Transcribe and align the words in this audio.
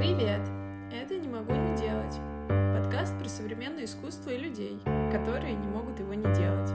Привет! 0.00 0.40
Это 0.90 1.14
«Не 1.18 1.28
могу 1.28 1.52
не 1.52 1.76
делать»— 1.76 2.18
подкаст 2.48 3.18
про 3.18 3.28
современное 3.28 3.84
искусство 3.84 4.30
и 4.30 4.38
людей, 4.38 4.80
которые 5.12 5.52
не 5.52 5.66
могут 5.66 6.00
его 6.00 6.14
не 6.14 6.22
делать. 6.22 6.70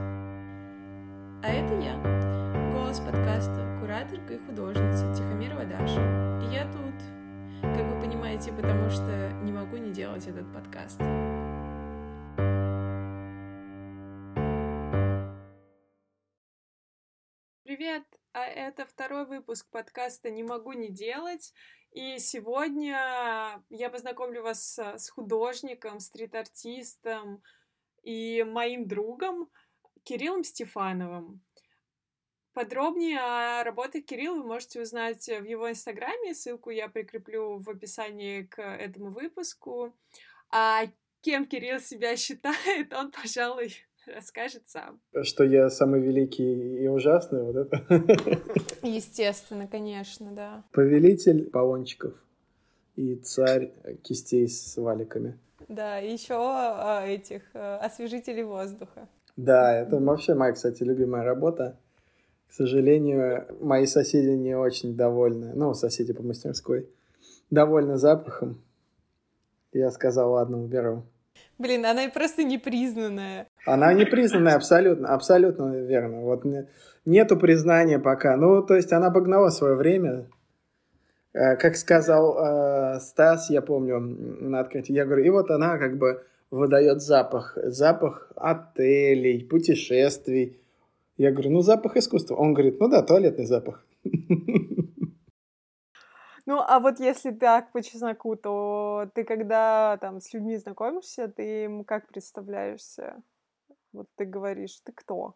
А 1.41 1.47
это 1.47 1.73
я, 1.73 1.95
голос 2.71 2.99
подкаста, 2.99 3.79
кураторка 3.81 4.35
и 4.35 4.45
художница 4.45 5.11
Тихомирова 5.15 5.65
Даша. 5.65 6.43
И 6.43 6.53
я 6.53 6.65
тут, 6.65 6.93
как 7.63 7.83
вы 7.95 7.99
понимаете, 7.99 8.51
потому 8.51 8.91
что 8.91 9.31
не 9.41 9.51
могу 9.51 9.77
не 9.77 9.89
делать 9.89 10.27
этот 10.27 10.45
подкаст. 10.53 11.01
Это 18.55 18.85
второй 18.85 19.25
выпуск 19.25 19.67
подкаста 19.69 20.29
«Не 20.29 20.43
могу 20.43 20.71
не 20.71 20.87
делать». 20.87 21.53
И 21.91 22.19
сегодня 22.19 23.61
я 23.69 23.89
познакомлю 23.89 24.43
вас 24.43 24.79
с 24.79 25.09
художником, 25.09 25.99
стрит-артистом 25.99 27.43
и 28.01 28.43
моим 28.43 28.87
другом 28.87 29.49
Кириллом 30.03 30.45
Стефановым. 30.45 31.41
Подробнее 32.53 33.19
о 33.19 33.63
работе 33.65 34.01
Кирилла 34.01 34.37
вы 34.37 34.47
можете 34.47 34.81
узнать 34.81 35.27
в 35.27 35.43
его 35.43 35.69
инстаграме. 35.69 36.33
Ссылку 36.33 36.69
я 36.69 36.87
прикреплю 36.87 37.59
в 37.59 37.69
описании 37.69 38.43
к 38.43 38.61
этому 38.61 39.11
выпуску. 39.11 39.93
А 40.49 40.85
кем 41.19 41.45
Кирилл 41.45 41.81
себя 41.81 42.15
считает, 42.15 42.93
он, 42.93 43.11
пожалуй, 43.11 43.73
расскажет 44.15 44.63
сам. 44.67 44.99
Что 45.23 45.43
я 45.43 45.69
самый 45.69 46.01
великий 46.01 46.83
и 46.83 46.87
ужасный, 46.87 47.43
вот 47.43 47.55
это? 47.55 47.85
Естественно, 48.81 49.67
конечно, 49.67 50.31
да. 50.31 50.63
Повелитель 50.71 51.49
баллончиков 51.49 52.13
и 52.95 53.15
царь 53.15 53.71
кистей 54.03 54.47
с 54.47 54.77
валиками. 54.77 55.37
Да, 55.67 55.99
и 55.99 56.13
еще 56.13 56.35
а, 56.37 57.05
этих 57.05 57.41
а, 57.53 57.77
освежителей 57.77 58.43
воздуха. 58.43 59.07
Да, 59.35 59.75
это 59.75 59.99
вообще 59.99 60.33
моя, 60.33 60.53
кстати, 60.53 60.83
любимая 60.83 61.23
работа. 61.23 61.77
К 62.47 62.53
сожалению, 62.53 63.47
мои 63.59 63.85
соседи 63.85 64.29
не 64.29 64.55
очень 64.55 64.95
довольны, 64.95 65.53
ну, 65.55 65.73
соседи 65.73 66.13
по 66.13 66.23
мастерской, 66.23 66.87
довольны 67.49 67.97
запахом. 67.97 68.61
Я 69.73 69.91
сказал, 69.91 70.31
ладно, 70.31 70.63
уберу. 70.63 71.03
Блин, 71.57 71.85
она 71.85 72.07
просто 72.09 72.43
непризнанная. 72.43 73.47
Она 73.65 73.93
непризнанная, 73.93 74.55
абсолютно, 74.55 75.13
абсолютно 75.13 75.75
верно. 75.75 76.21
Вот 76.21 76.43
нету 77.05 77.37
признания 77.37 77.99
пока. 77.99 78.37
Ну, 78.37 78.61
то 78.61 78.75
есть 78.75 78.93
она 78.93 79.07
обогнала 79.07 79.49
свое 79.49 79.75
время. 79.75 80.27
Э, 81.33 81.55
как 81.55 81.75
сказал 81.75 82.37
э, 82.37 82.99
Стас, 82.99 83.49
я 83.49 83.61
помню, 83.61 83.99
на 83.99 84.59
открытии, 84.59 84.93
я 84.93 85.05
говорю, 85.05 85.23
и 85.23 85.29
вот 85.29 85.49
она 85.49 85.77
как 85.77 85.97
бы 85.97 86.23
выдает 86.51 87.01
запах. 87.01 87.57
Запах 87.63 88.31
отелей, 88.35 89.43
путешествий. 89.43 90.59
Я 91.17 91.31
говорю, 91.31 91.51
ну, 91.51 91.61
запах 91.61 91.97
искусства. 91.97 92.35
Он 92.35 92.53
говорит, 92.53 92.79
ну 92.79 92.87
да, 92.87 93.01
туалетный 93.01 93.45
запах. 93.45 93.85
Ну, 96.47 96.59
а 96.59 96.79
вот 96.79 96.99
если 96.99 97.31
так 97.31 97.71
по 97.71 97.81
чесноку, 97.81 98.35
то 98.35 99.09
ты 99.15 99.23
когда 99.23 99.97
там 99.97 100.21
с 100.21 100.31
людьми 100.31 100.55
знакомишься, 100.57 101.27
ты 101.27 101.63
им 101.63 101.83
как 101.83 102.07
представляешься? 102.07 103.15
Вот 103.95 104.07
ты 104.17 104.25
говоришь, 104.25 104.81
ты 104.83 104.91
кто? 104.91 105.35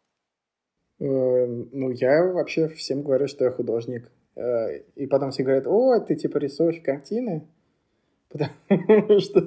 Э, 0.99 1.45
ну, 1.45 1.91
я 1.91 2.25
вообще 2.25 2.67
всем 2.67 3.03
говорю, 3.03 3.27
что 3.27 3.45
я 3.45 3.51
художник. 3.51 4.11
Э, 4.35 4.79
и 4.95 5.07
потом 5.07 5.31
все 5.31 5.43
говорят, 5.43 5.65
о, 5.65 5.99
ты 6.01 6.15
типа 6.15 6.37
рисуешь 6.39 6.81
картины? 6.81 7.47
Потому 8.29 9.19
что 9.19 9.39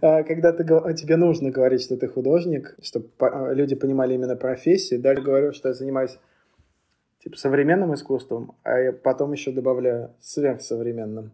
э, 0.00 0.24
когда 0.24 0.52
ты, 0.52 0.64
тебе 0.94 1.16
нужно 1.16 1.50
говорить, 1.50 1.82
что 1.82 1.96
ты 1.96 2.06
художник, 2.06 2.76
чтобы 2.80 3.08
люди 3.52 3.74
понимали 3.74 4.14
именно 4.14 4.36
профессию, 4.36 5.00
дальше 5.00 5.24
говорю, 5.24 5.52
что 5.52 5.68
я 5.68 5.74
занимаюсь 5.74 6.18
типа 7.18 7.36
современным 7.36 7.92
искусством, 7.94 8.54
а 8.62 8.78
я 8.78 8.92
потом 8.92 9.32
еще 9.32 9.50
добавляю 9.50 10.14
сверхсовременным. 10.20 11.32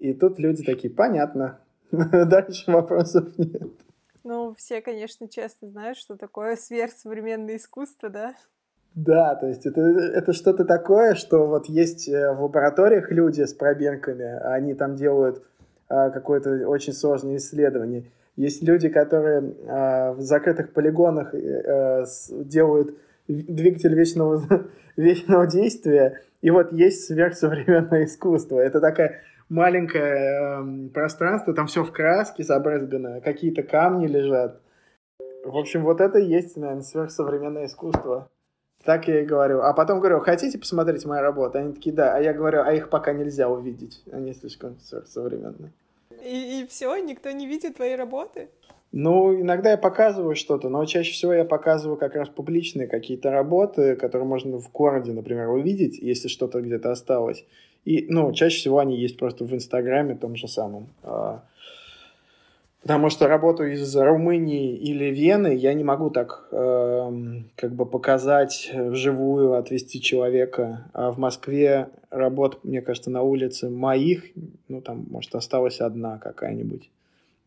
И 0.00 0.14
тут 0.14 0.40
люди 0.40 0.64
такие, 0.64 0.92
понятно, 0.92 1.60
дальше 1.92 2.72
вопросов 2.72 3.38
нет. 3.38 3.70
Ну, 4.24 4.54
все, 4.56 4.80
конечно, 4.80 5.28
честно 5.28 5.68
знают, 5.68 5.98
что 5.98 6.16
такое 6.16 6.56
сверхсовременное 6.56 7.56
искусство, 7.56 8.08
да? 8.08 8.34
Да, 8.94 9.34
то 9.36 9.46
есть 9.46 9.66
это, 9.66 9.80
это 9.80 10.32
что-то 10.32 10.64
такое, 10.64 11.14
что 11.14 11.46
вот 11.46 11.66
есть 11.66 12.08
э, 12.08 12.32
в 12.32 12.42
лабораториях 12.42 13.10
люди 13.10 13.42
с 13.42 13.54
пробирками, 13.54 14.38
они 14.42 14.74
там 14.74 14.96
делают 14.96 15.42
а, 15.90 16.10
какое-то 16.10 16.68
очень 16.68 16.92
сложное 16.92 17.36
исследование. 17.36 18.04
Есть 18.36 18.62
люди, 18.62 18.88
которые 18.88 19.54
а, 19.66 20.12
в 20.12 20.20
закрытых 20.20 20.72
полигонах 20.72 21.34
а, 21.34 22.04
делают 22.30 22.96
двигатель 23.26 23.94
вечного, 23.94 24.42
вечного 24.96 25.46
действия, 25.46 26.20
и 26.42 26.50
вот 26.50 26.72
есть 26.72 27.06
сверхсовременное 27.06 28.04
искусство. 28.04 28.58
Это 28.60 28.80
такая 28.80 29.20
маленькое 29.50 30.14
э, 30.14 30.88
пространство, 30.94 31.52
там 31.52 31.66
все 31.66 31.84
в 31.84 31.92
краске 31.92 32.42
забрызгано, 32.42 33.20
какие-то 33.20 33.62
камни 33.62 34.06
лежат. 34.06 34.60
В 35.44 35.56
общем, 35.56 35.84
вот 35.84 36.00
это 36.00 36.18
и 36.18 36.26
есть, 36.26 36.56
наверное, 36.56 36.82
сверхсовременное 36.82 37.66
искусство. 37.66 38.30
Так 38.84 39.08
я 39.08 39.20
и 39.20 39.26
говорю. 39.26 39.60
А 39.60 39.74
потом 39.74 40.00
говорю, 40.00 40.20
хотите 40.20 40.58
посмотреть 40.58 41.04
мою 41.04 41.22
работу? 41.22 41.58
Они 41.58 41.74
такие, 41.74 41.94
да. 41.94 42.16
А 42.16 42.20
я 42.20 42.32
говорю, 42.32 42.62
а 42.62 42.72
их 42.72 42.88
пока 42.88 43.12
нельзя 43.12 43.48
увидеть. 43.48 44.02
Они 44.10 44.32
слишком 44.32 44.78
сверхсовременные. 44.80 45.72
И, 46.24 46.60
и 46.60 46.66
все, 46.66 46.96
никто 46.96 47.30
не 47.30 47.46
видит 47.46 47.76
твои 47.76 47.94
работы? 47.94 48.48
Ну, 48.92 49.40
иногда 49.40 49.70
я 49.70 49.78
показываю 49.78 50.34
что-то, 50.34 50.68
но 50.68 50.84
чаще 50.84 51.12
всего 51.12 51.32
я 51.32 51.44
показываю 51.44 51.96
как 51.96 52.16
раз 52.16 52.28
публичные 52.28 52.88
какие-то 52.88 53.30
работы, 53.30 53.94
которые 53.94 54.26
можно 54.26 54.58
в 54.58 54.72
городе, 54.72 55.12
например, 55.12 55.48
увидеть, 55.48 55.98
если 55.98 56.28
что-то 56.28 56.60
где-то 56.60 56.90
осталось. 56.90 57.44
И, 57.84 58.06
ну, 58.08 58.32
чаще 58.32 58.58
всего 58.58 58.78
они 58.78 58.98
есть 58.98 59.16
просто 59.16 59.44
в 59.44 59.54
Инстаграме 59.54 60.14
том 60.14 60.36
же 60.36 60.48
самом. 60.48 60.88
А, 61.02 61.42
потому 62.82 63.10
что 63.10 63.26
работу 63.26 63.64
из 63.64 63.96
Румынии 63.96 64.76
или 64.76 65.06
Вены 65.06 65.54
я 65.54 65.72
не 65.74 65.84
могу 65.84 66.10
так 66.10 66.48
э, 66.52 67.42
как 67.56 67.74
бы 67.74 67.86
показать 67.86 68.70
вживую, 68.74 69.54
отвести 69.54 70.00
человека. 70.00 70.90
А 70.92 71.10
в 71.10 71.18
Москве 71.18 71.88
работ, 72.10 72.62
мне 72.64 72.82
кажется, 72.82 73.10
на 73.10 73.22
улице 73.22 73.70
моих, 73.70 74.24
ну, 74.68 74.82
там, 74.82 75.06
может, 75.10 75.34
осталась 75.34 75.80
одна 75.80 76.18
какая-нибудь 76.18 76.90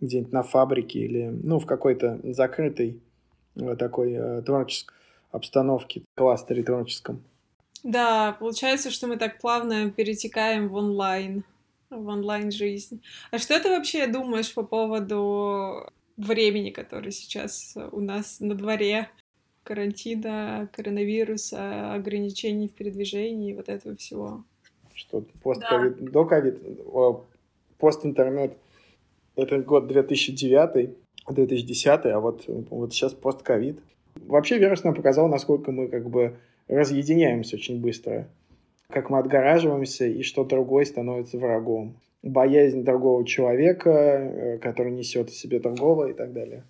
где-нибудь 0.01 0.33
на 0.33 0.43
фабрике 0.43 0.99
или 0.99 1.27
ну, 1.43 1.59
в 1.59 1.65
какой-то 1.65 2.19
закрытой 2.23 2.99
э, 3.55 3.75
такой 3.77 4.13
э, 4.13 4.41
творческой 4.41 4.95
обстановке, 5.31 6.03
кластере 6.15 6.63
творческом. 6.63 7.23
Да, 7.83 8.37
получается, 8.39 8.91
что 8.91 9.07
мы 9.07 9.17
так 9.17 9.39
плавно 9.39 9.91
перетекаем 9.91 10.69
в 10.69 10.75
онлайн, 10.75 11.43
в 11.89 12.07
онлайн-жизнь. 12.07 13.01
А 13.31 13.37
что 13.37 13.59
ты 13.59 13.69
вообще 13.69 14.07
думаешь 14.07 14.53
по 14.53 14.63
поводу 14.63 15.89
времени, 16.17 16.69
которое 16.69 17.11
сейчас 17.11 17.75
у 17.91 17.99
нас 17.99 18.39
на 18.39 18.55
дворе? 18.55 19.09
Карантина, 19.63 20.69
коронавируса, 20.73 21.93
ограничений 21.93 22.67
в 22.67 22.73
передвижении, 22.73 23.53
вот 23.53 23.69
этого 23.69 23.95
всего. 23.95 24.43
Что, 24.93 25.23
пост-ковид, 25.41 26.03
да. 26.03 26.11
до 26.11 26.25
ковид, 26.25 26.59
пост-интернет 27.77 28.57
это 29.35 29.59
год 29.59 29.87
2009, 29.87 30.95
2010, 31.27 32.05
а 32.05 32.19
вот, 32.19 32.43
вот 32.47 32.93
сейчас 32.93 33.13
постковид. 33.13 33.79
Вообще 34.27 34.57
вирус 34.57 34.83
нам 34.83 34.93
показал, 34.93 35.27
насколько 35.27 35.71
мы 35.71 35.87
как 35.87 36.09
бы 36.09 36.37
разъединяемся 36.67 37.55
очень 37.55 37.81
быстро. 37.81 38.27
Как 38.89 39.09
мы 39.09 39.19
отгораживаемся, 39.19 40.05
и 40.05 40.23
что 40.23 40.43
другой 40.43 40.85
становится 40.85 41.37
врагом. 41.37 41.97
Боязнь 42.21 42.83
другого 42.83 43.25
человека, 43.25 43.89
э, 43.89 44.57
который 44.59 44.91
несет 44.91 45.29
в 45.29 45.35
себе 45.35 45.59
другого 45.59 46.09
и 46.09 46.13
так 46.13 46.31
далее. 46.31 46.63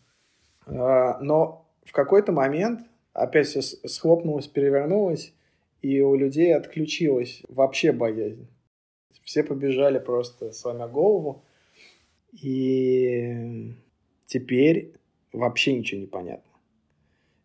А, 0.65 1.19
но 1.19 1.65
в 1.83 1.91
какой-то 1.91 2.31
момент 2.31 2.81
опять 3.13 3.47
все 3.47 3.61
схлопнулось, 3.61 4.47
перевернулось, 4.47 5.33
и 5.81 6.01
у 6.01 6.15
людей 6.15 6.55
отключилась 6.55 7.43
вообще 7.49 7.91
боязнь. 7.91 8.47
Все 9.23 9.43
побежали 9.43 9.99
просто 9.99 10.51
сломя 10.51 10.87
голову, 10.87 11.43
и 12.31 13.73
теперь 14.25 14.93
вообще 15.31 15.77
ничего 15.77 16.01
не 16.01 16.07
понятно. 16.07 16.52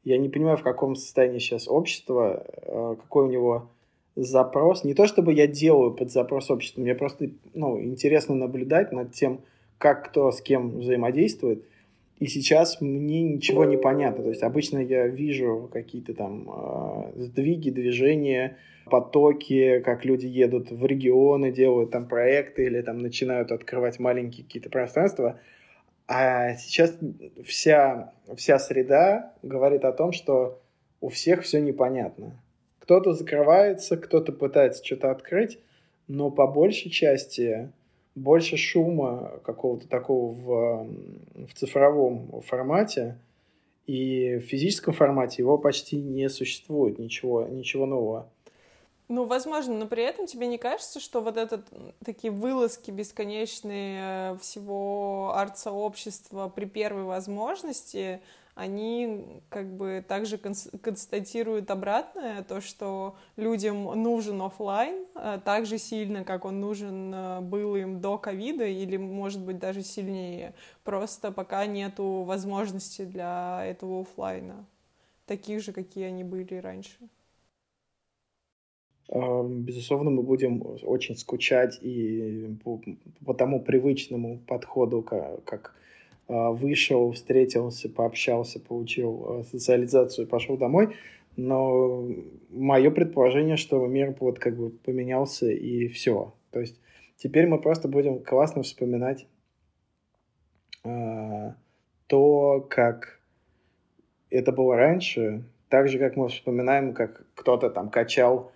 Я 0.05 0.19
не 0.19 0.29
понимаю, 0.29 0.57
в 0.57 0.63
каком 0.63 0.97
состоянии 0.97 1.39
сейчас 1.39 1.69
общество, 1.69 2.45
э, 2.47 2.97
какой 3.01 3.27
у 3.27 3.31
него 3.31 3.71
запрос. 4.17 4.85
Не 4.85 4.95
то 4.95 5.07
чтобы 5.07 5.33
я 5.33 5.47
делаю 5.47 5.93
под 5.93 6.11
запрос 6.11 6.51
общества, 6.51 6.81
мне 6.81 6.95
просто 6.95 7.31
ну, 7.55 7.81
интересно 7.81 8.35
наблюдать 8.35 8.93
над 8.93 9.13
тем, 9.13 9.41
как 9.79 10.09
кто 10.09 10.33
с 10.33 10.41
кем 10.41 10.79
взаимодействует. 10.79 11.65
И 12.19 12.27
сейчас 12.27 12.81
мне 12.81 13.23
ничего 13.23 13.65
не 13.65 13.77
понятно. 13.77 14.25
То 14.25 14.31
есть 14.31 14.43
обычно 14.43 14.79
я 14.79 15.07
вижу 15.07 15.71
какие-то 15.73 16.15
там 16.15 16.51
э, 16.51 17.23
сдвиги, 17.23 17.71
движения, 17.71 18.57
потоки, 18.91 19.81
как 19.85 20.05
люди 20.05 20.27
едут 20.27 20.71
в 20.71 20.85
регионы, 20.85 21.53
делают 21.53 21.91
там 21.91 22.09
проекты 22.09 22.65
или 22.65 22.81
там 22.81 22.99
начинают 22.99 23.53
открывать 23.53 24.01
маленькие 24.01 24.45
какие-то 24.45 24.69
пространства. 24.69 25.39
А 26.09 26.55
сейчас 26.55 26.97
вся, 27.45 28.15
вся 28.35 28.59
среда 28.59 29.35
говорит 29.43 29.85
о 29.85 29.93
том, 29.93 30.13
что 30.13 30.59
у 31.03 31.11
всех 31.11 31.43
все 31.43 31.61
непонятно. 31.61 32.43
Кто-то 32.81 33.13
закрывается, 33.13 33.99
кто-то 33.99 34.33
пытается 34.33 34.83
что-то 34.83 35.11
открыть, 35.11 35.59
но 36.09 36.31
по 36.31 36.47
большей 36.47 36.91
части 36.91 37.71
больше 38.15 38.57
шума 38.57 39.39
какого-то 39.45 39.87
такого 39.87 40.33
в, 40.33 41.47
в 41.47 41.55
цифровом 41.55 42.41
формате, 42.41 43.19
и 43.87 44.37
в 44.37 44.47
физическом 44.47 44.95
формате 44.95 45.37
его 45.43 45.59
почти 45.59 45.97
не 45.97 46.31
существует, 46.31 46.99
ничего, 46.99 47.47
ничего 47.47 47.85
нового. 47.85 48.31
Ну, 49.09 49.25
возможно, 49.25 49.75
но 49.75 49.87
при 49.87 50.03
этом 50.03 50.27
тебе 50.27 50.47
не 50.49 50.59
кажется, 50.59 51.01
что 51.01 51.23
вот 51.23 51.39
этот 51.39 51.67
такие 52.05 52.31
вылазки 52.31 52.91
бесконечные 52.91 54.35
э, 54.35 54.39
всего 54.39 55.33
арт-сообщества 55.35 56.49
при 56.49 56.67
первой 56.67 57.05
возможности, 57.05 58.21
они 58.55 59.41
как 59.49 59.73
бы 59.73 60.05
также 60.07 60.37
констатируют 60.37 61.71
обратное, 61.71 62.43
то, 62.43 62.61
что 62.61 63.17
людям 63.37 63.85
нужен 64.03 64.43
офлайн 64.43 65.07
э, 65.15 65.41
так 65.43 65.65
же 65.65 65.79
сильно, 65.79 66.23
как 66.23 66.45
он 66.45 66.61
нужен 66.61 67.15
э, 67.15 67.41
был 67.41 67.77
им 67.77 68.03
до 68.03 68.19
ковида, 68.19 68.67
или, 68.67 68.99
может 68.99 69.41
быть, 69.41 69.59
даже 69.59 69.83
сильнее. 69.83 70.55
Просто 70.85 71.33
пока 71.33 71.65
нету 71.65 72.25
возможности 72.25 73.07
для 73.07 73.65
этого 73.65 74.03
офлайна, 74.03 74.67
таких 75.25 75.63
же, 75.63 75.73
какие 75.73 76.05
они 76.05 76.25
были 76.25 76.57
раньше. 76.57 76.99
Безусловно, 79.11 80.11
мы 80.11 80.23
будем 80.23 80.63
очень 80.83 81.17
скучать 81.17 81.79
и 81.81 82.55
по, 82.63 82.81
по 83.25 83.33
тому 83.33 83.63
привычному 83.63 84.39
подходу, 84.47 85.01
как, 85.01 85.45
как 85.45 85.75
вышел, 86.29 87.13
встретился, 87.13 87.89
пообщался, 87.89 88.61
получил 88.61 89.25
а, 89.27 89.45
социализацию 89.45 90.27
и 90.27 90.29
пошел 90.29 90.59
домой. 90.59 90.95
Но 91.37 92.07
мое 92.51 92.91
предположение, 92.91 93.57
что 93.57 93.87
мир 93.87 94.15
вот 94.19 94.39
как 94.39 94.57
бы 94.57 94.71
поменялся 94.71 95.49
и 95.49 95.87
все. 95.87 96.35
То 96.51 96.61
есть 96.61 96.81
теперь 97.17 97.47
мы 97.47 97.61
просто 97.61 97.87
будем 97.87 98.19
классно 98.19 98.63
вспоминать 98.63 99.27
э, 100.85 101.53
то, 102.09 102.67
как 102.69 103.21
это 104.31 104.51
было 104.51 104.77
раньше, 104.77 105.45
так 105.69 105.89
же, 105.89 105.99
как 105.99 106.17
мы 106.17 106.29
вспоминаем, 106.29 106.93
как 106.93 107.25
кто-то 107.35 107.71
там 107.71 107.89
качал 107.89 108.51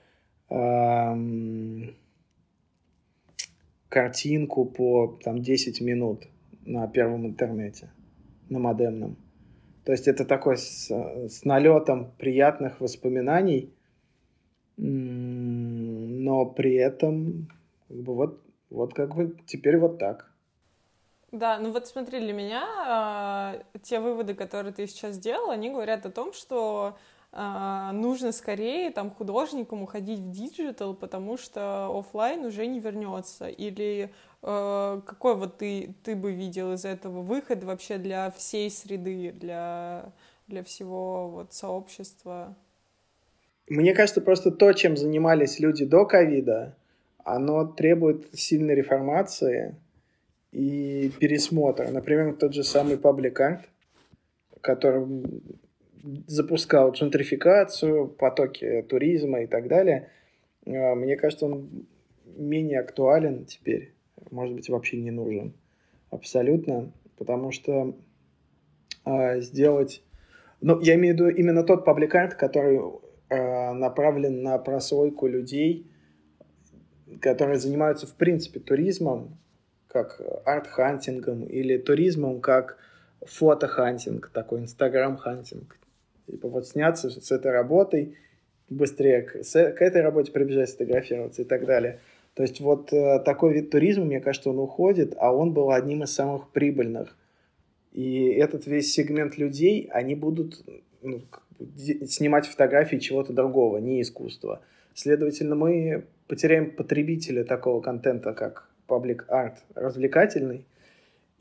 картинку 3.88 4.64
по 4.64 5.18
там 5.22 5.42
10 5.42 5.80
минут 5.80 6.24
на 6.64 6.86
первом 6.88 7.26
интернете, 7.26 7.90
на 8.48 8.58
модемном. 8.58 9.16
То 9.84 9.92
есть 9.92 10.08
это 10.08 10.24
такой 10.24 10.56
с, 10.56 10.90
с 10.90 11.44
налетом 11.44 12.12
приятных 12.18 12.80
воспоминаний, 12.80 13.70
но 14.76 16.46
при 16.46 16.74
этом 16.74 17.48
как 17.88 17.96
бы 17.98 18.14
вот, 18.14 18.40
вот 18.70 18.94
как 18.94 19.14
бы 19.14 19.36
теперь 19.46 19.78
вот 19.78 19.98
так. 19.98 20.32
Да, 21.32 21.58
ну 21.58 21.72
вот 21.72 21.86
смотри, 21.86 22.20
для 22.20 22.32
меня 22.32 23.54
э, 23.74 23.78
те 23.82 24.00
выводы, 24.00 24.34
которые 24.34 24.72
ты 24.72 24.86
сейчас 24.86 25.16
сделал, 25.16 25.50
они 25.50 25.70
говорят 25.70 26.04
о 26.04 26.10
том, 26.10 26.32
что 26.32 26.96
нужно 27.32 28.30
скорее 28.32 28.90
там 28.90 29.10
художникам 29.10 29.82
уходить 29.82 30.18
в 30.18 30.30
digital, 30.30 30.94
потому 30.94 31.38
что 31.38 31.86
офлайн 31.98 32.44
уже 32.44 32.66
не 32.66 32.78
вернется. 32.78 33.48
Или 33.48 34.10
э, 34.42 35.00
какой 35.06 35.36
вот 35.36 35.56
ты, 35.56 35.94
ты 36.04 36.14
бы 36.14 36.32
видел 36.32 36.74
из 36.74 36.84
этого 36.84 37.22
выход 37.22 37.64
вообще 37.64 37.96
для 37.96 38.30
всей 38.32 38.70
среды, 38.70 39.32
для, 39.32 40.12
для 40.46 40.62
всего 40.62 41.30
вот 41.30 41.54
сообщества? 41.54 42.54
Мне 43.68 43.94
кажется, 43.94 44.20
просто 44.20 44.50
то, 44.50 44.72
чем 44.74 44.98
занимались 44.98 45.58
люди 45.58 45.86
до 45.86 46.04
ковида, 46.04 46.76
оно 47.24 47.64
требует 47.64 48.26
сильной 48.34 48.74
реформации 48.74 49.74
и 50.50 51.10
пересмотра. 51.18 51.88
Например, 51.88 52.34
тот 52.34 52.52
же 52.52 52.62
самый 52.62 52.96
Public 52.96 53.36
Art, 53.38 53.60
который 54.60 55.06
запускал 56.26 56.92
джентрификацию, 56.92 58.08
потоки 58.08 58.82
туризма 58.88 59.42
и 59.42 59.46
так 59.46 59.68
далее. 59.68 60.10
А, 60.66 60.94
мне 60.94 61.16
кажется, 61.16 61.46
он 61.46 61.86
менее 62.24 62.80
актуален 62.80 63.44
теперь. 63.44 63.92
Может 64.30 64.54
быть, 64.54 64.68
вообще 64.68 64.98
не 64.98 65.10
нужен. 65.10 65.54
Абсолютно. 66.10 66.92
Потому 67.16 67.52
что 67.52 67.96
э, 69.04 69.40
сделать... 69.40 70.02
Ну, 70.60 70.80
я 70.80 70.94
имею 70.94 71.14
в 71.14 71.18
виду 71.18 71.28
именно 71.28 71.64
тот 71.64 71.84
public 71.84 72.14
art, 72.14 72.34
который 72.34 72.80
э, 73.28 73.72
направлен 73.72 74.42
на 74.42 74.58
прослойку 74.58 75.26
людей, 75.26 75.90
которые 77.20 77.58
занимаются, 77.58 78.06
в 78.06 78.14
принципе, 78.14 78.60
туризмом, 78.60 79.38
как 79.88 80.20
art 80.44 80.67
hunting 80.67 81.21
ом, 81.21 81.44
или 81.44 81.76
туризмом 81.76 82.40
как 82.40 82.78
photo 83.26 83.66
hunting, 83.66 84.30
такой 84.32 84.60
Instagram 84.60 85.23
hunting. 85.23 85.78
Типа 86.26 86.48
вот 86.48 86.66
сняться 86.66 87.10
с 87.10 87.30
этой 87.30 87.52
работой, 87.52 88.16
быстрее 88.68 89.22
к, 89.22 89.42
к 89.42 89.82
этой 89.82 90.02
работе 90.02 90.32
прибежать 90.32 90.70
сфотографироваться 90.70 91.42
и 91.42 91.44
так 91.44 91.66
далее. 91.66 92.00
То 92.34 92.42
есть 92.42 92.60
вот 92.60 92.92
э, 92.92 93.20
такой 93.20 93.52
вид 93.52 93.70
туризма, 93.70 94.04
мне 94.04 94.20
кажется, 94.20 94.50
он 94.50 94.58
уходит, 94.58 95.14
а 95.18 95.34
он 95.34 95.52
был 95.52 95.70
одним 95.70 96.02
из 96.02 96.12
самых 96.12 96.50
прибыльных. 96.50 97.16
И 97.92 98.24
этот 98.28 98.66
весь 98.66 98.92
сегмент 98.92 99.36
людей, 99.36 99.88
они 99.92 100.14
будут 100.14 100.64
ну, 101.02 101.20
снимать 102.06 102.46
фотографии 102.46 102.96
чего-то 102.96 103.32
другого, 103.34 103.78
не 103.78 104.00
искусства. 104.00 104.62
Следовательно, 104.94 105.54
мы 105.54 106.04
потеряем 106.26 106.70
потребителя 106.70 107.44
такого 107.44 107.82
контента, 107.82 108.32
как 108.32 108.70
паблик 108.86 109.26
арт 109.28 109.58
развлекательный, 109.74 110.64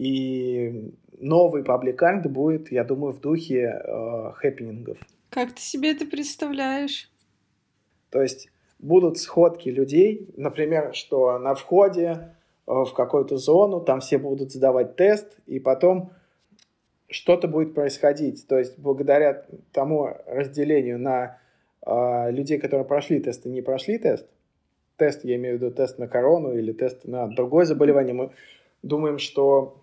и 0.02 0.92
новый 1.20 1.64
паблик-арт 1.64 2.26
будет, 2.26 2.72
я 2.72 2.84
думаю, 2.84 3.14
в 3.14 3.20
духе 3.22 3.84
э, 3.84 4.32
хэппинингов. 4.34 4.98
Как 5.30 5.54
ты 5.54 5.62
себе 5.62 5.92
это 5.92 6.08
представляешь? 6.08 7.12
То 8.10 8.20
есть 8.24 8.50
будут 8.80 9.20
сходки 9.20 9.70
людей, 9.70 10.28
например, 10.38 10.96
что 10.96 11.38
на 11.38 11.54
входе 11.54 12.34
э, 12.66 12.72
в 12.72 12.92
какую-то 12.96 13.38
зону 13.38 13.80
там 13.80 14.00
все 14.00 14.18
будут 14.18 14.52
сдавать 14.52 14.96
тест, 14.96 15.38
и 15.46 15.60
потом 15.60 16.10
что-то 17.08 17.48
будет 17.48 17.76
происходить. 17.76 18.48
То 18.48 18.58
есть 18.58 18.80
благодаря 18.80 19.46
тому 19.72 20.18
разделению 20.26 20.98
на 20.98 21.38
э, 21.86 22.32
людей, 22.32 22.58
которые 22.58 22.86
прошли 22.86 23.20
тест 23.20 23.46
и 23.46 23.50
не 23.50 23.62
прошли 23.62 24.00
тест, 24.00 24.26
тест, 24.98 25.24
я 25.26 25.36
имею 25.36 25.60
в 25.60 25.62
виду 25.62 25.72
тест 25.72 26.00
на 26.00 26.08
корону 26.08 26.58
или 26.58 26.72
тест 26.72 27.06
на 27.06 27.28
другое 27.28 27.66
заболевание, 27.66 28.16
мы 28.16 28.32
думаем, 28.82 29.20
что 29.20 29.78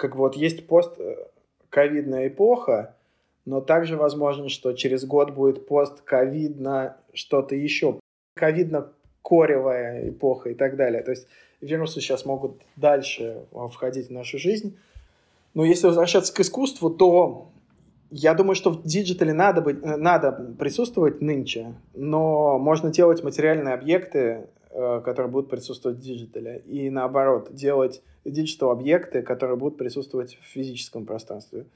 как 0.00 0.16
вот 0.16 0.34
есть 0.34 0.66
постковидная 0.66 2.28
эпоха, 2.28 2.96
но 3.44 3.60
также 3.60 3.96
возможно, 3.96 4.48
что 4.48 4.72
через 4.72 5.04
год 5.04 5.32
будет 5.32 5.66
постковидно 5.68 6.96
что-то 7.12 7.54
еще, 7.54 8.00
ковидно-коревая 8.34 10.08
эпоха 10.08 10.50
и 10.50 10.54
так 10.54 10.76
далее. 10.76 11.02
То 11.02 11.10
есть 11.10 11.26
вирусы 11.60 12.00
сейчас 12.00 12.24
могут 12.24 12.62
дальше 12.76 13.44
входить 13.72 14.08
в 14.08 14.12
нашу 14.12 14.38
жизнь. 14.38 14.78
Но 15.52 15.64
если 15.64 15.86
возвращаться 15.86 16.32
к 16.34 16.40
искусству, 16.40 16.90
то 16.90 17.50
я 18.10 18.34
думаю, 18.34 18.54
что 18.54 18.70
в 18.70 18.82
digital 18.82 19.26
е 19.26 19.32
надо, 19.32 19.60
быть, 19.60 19.82
надо 19.82 20.32
присутствовать 20.58 21.20
нынче, 21.20 21.74
но 21.94 22.58
можно 22.58 22.90
делать 22.90 23.22
материальные 23.22 23.74
объекты, 23.74 24.18
э, 24.18 24.46
которые 24.72 25.30
будут 25.30 25.50
присутствовать 25.50 25.98
в 25.98 26.00
digital 26.00 26.48
е, 26.48 26.62
и 26.66 26.90
наоборот, 26.90 27.52
делать 27.52 28.02
digital 28.24 28.70
объекты, 28.70 29.22
которые 29.22 29.56
будут 29.56 29.78
присутствовать 29.78 30.38
в 30.40 30.44
физическом 30.44 31.06
пространстве. 31.06 31.66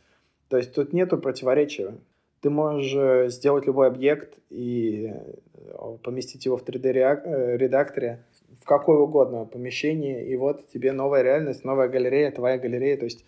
То 0.49 0.57
есть 0.57 0.75
тут 0.75 0.93
нету 0.93 1.19
противоречия. 1.19 1.95
Ты 2.41 2.51
можешь 2.51 2.95
э, 2.95 3.29
сделать 3.31 3.67
любой 3.67 3.87
объект 3.87 4.39
и 4.51 5.13
э, 5.13 5.97
поместить 6.03 6.45
его 6.45 6.57
в 6.57 6.63
3D-редакторе 6.63 8.07
э, 8.07 8.19
в 8.61 8.67
какое 8.67 8.99
угодно 8.99 9.47
помещение, 9.47 10.27
и 10.27 10.37
вот 10.37 10.69
тебе 10.69 10.93
новая 10.93 11.23
реальность, 11.23 11.65
новая 11.65 11.89
галерея, 11.89 12.31
твоя 12.31 12.59
галерея. 12.59 12.97
То 12.97 13.05
есть 13.05 13.25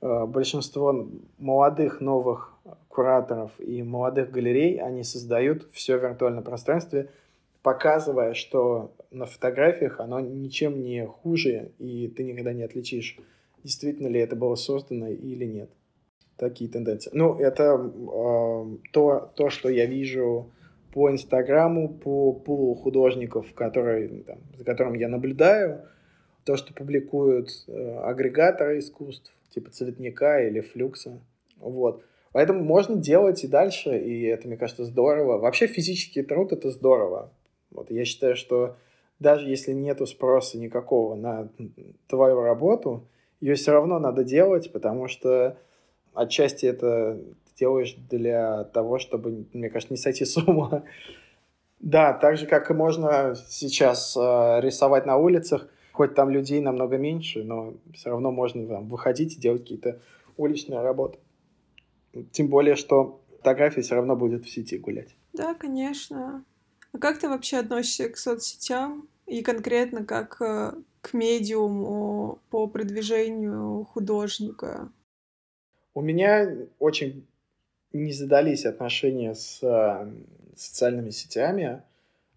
большинство 0.00 1.08
молодых 1.38 2.00
новых 2.00 2.52
кураторов 2.88 3.50
и 3.58 3.82
молодых 3.82 4.30
галерей, 4.30 4.78
они 4.78 5.02
создают 5.02 5.66
все 5.72 5.96
в 5.96 6.02
виртуальном 6.02 6.44
пространстве, 6.44 7.08
показывая, 7.66 8.34
что 8.34 8.94
на 9.10 9.26
фотографиях 9.26 9.98
оно 9.98 10.20
ничем 10.20 10.84
не 10.84 11.04
хуже, 11.04 11.72
и 11.80 12.06
ты 12.06 12.22
никогда 12.22 12.52
не 12.52 12.62
отличишь, 12.62 13.18
действительно 13.64 14.06
ли 14.06 14.20
это 14.20 14.36
было 14.36 14.54
создано 14.54 15.08
или 15.08 15.44
нет. 15.46 15.68
такие 16.36 16.70
тенденции. 16.70 17.10
Ну, 17.12 17.34
это 17.34 17.64
э, 17.64 18.76
то, 18.92 19.32
то, 19.34 19.50
что 19.50 19.68
я 19.68 19.86
вижу 19.86 20.52
по 20.92 21.10
Инстаграму, 21.10 21.88
по 21.88 22.32
пулу 22.34 22.76
художников, 22.76 23.52
которые, 23.52 24.22
там, 24.22 24.38
за 24.56 24.62
которым 24.62 24.94
я 24.94 25.08
наблюдаю, 25.08 25.88
то, 26.44 26.56
что 26.56 26.72
публикуют 26.72 27.48
э, 27.66 27.98
агрегаторы 27.98 28.78
искусств, 28.78 29.34
типа 29.50 29.72
Цветника 29.72 30.40
или 30.40 30.60
Флюкса. 30.60 31.18
Вот. 31.58 32.04
Поэтому 32.30 32.62
можно 32.62 32.94
делать 32.94 33.42
и 33.42 33.48
дальше, 33.48 33.98
и 33.98 34.22
это, 34.22 34.46
мне 34.46 34.56
кажется, 34.56 34.84
здорово. 34.84 35.38
Вообще 35.38 35.66
физический 35.66 36.22
труд— 36.22 36.52
это 36.52 36.70
здорово. 36.70 37.32
Вот 37.70 37.90
я 37.90 38.04
считаю, 38.04 38.36
что 38.36 38.76
даже 39.18 39.48
если 39.48 39.72
нету 39.72 40.06
спроса 40.06 40.58
никакого 40.58 41.14
на 41.14 41.48
твою 42.06 42.42
работу, 42.42 43.06
ее 43.40 43.54
все 43.54 43.72
равно 43.72 43.98
надо 43.98 44.24
делать, 44.24 44.72
потому 44.72 45.08
что 45.08 45.58
отчасти 46.14 46.66
это 46.66 47.20
делаешь 47.58 47.96
для 48.10 48.64
того, 48.64 48.98
чтобы, 48.98 49.46
мне 49.52 49.70
кажется, 49.70 49.92
не 49.92 49.98
сойти 49.98 50.24
с 50.24 50.36
ума. 50.36 50.84
Да, 51.80 52.12
так 52.12 52.36
же, 52.36 52.46
как 52.46 52.70
и 52.70 52.74
можно 52.74 53.34
сейчас 53.48 54.16
э, 54.16 54.20
рисовать 54.60 55.06
на 55.06 55.18
улицах, 55.18 55.68
хоть 55.92 56.14
там 56.14 56.30
людей 56.30 56.60
намного 56.60 56.96
меньше, 56.96 57.44
но 57.44 57.74
все 57.94 58.10
равно 58.10 58.30
можно 58.30 58.66
там, 58.66 58.88
выходить 58.88 59.36
и 59.36 59.40
делать 59.40 59.62
какие-то 59.62 60.00
уличные 60.36 60.80
работы. 60.80 61.18
Тем 62.32 62.48
более, 62.48 62.76
что 62.76 63.20
фотография 63.38 63.82
все 63.82 63.94
равно 63.94 64.16
будет 64.16 64.44
в 64.44 64.50
сети 64.50 64.78
гулять. 64.78 65.16
Да, 65.32 65.54
конечно. 65.54 66.44
А 66.96 66.98
как 66.98 67.18
ты 67.18 67.28
вообще 67.28 67.58
относишься 67.58 68.08
к 68.08 68.16
соцсетям 68.16 69.06
и 69.26 69.42
конкретно 69.42 70.06
как 70.06 70.40
э, 70.40 70.72
к 71.02 71.12
медиуму 71.12 72.38
по 72.48 72.66
продвижению 72.68 73.84
художника? 73.84 74.90
У 75.92 76.00
меня 76.00 76.50
очень 76.78 77.26
не 77.92 78.12
задались 78.12 78.64
отношения 78.64 79.34
с 79.34 79.62
э, 79.62 80.10
социальными 80.56 81.10
сетями. 81.10 81.82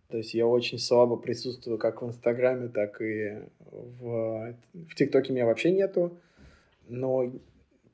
То 0.09 0.17
есть 0.17 0.33
я 0.33 0.45
очень 0.45 0.77
слабо 0.77 1.15
присутствую 1.15 1.77
как 1.77 2.01
в 2.01 2.07
Инстаграме, 2.07 2.67
так 2.67 3.01
и 3.01 3.41
в, 3.61 4.55
в 4.73 4.95
ТикТоке 4.95 5.31
меня 5.31 5.45
вообще 5.45 5.71
нету. 5.71 6.19
Но, 6.89 7.31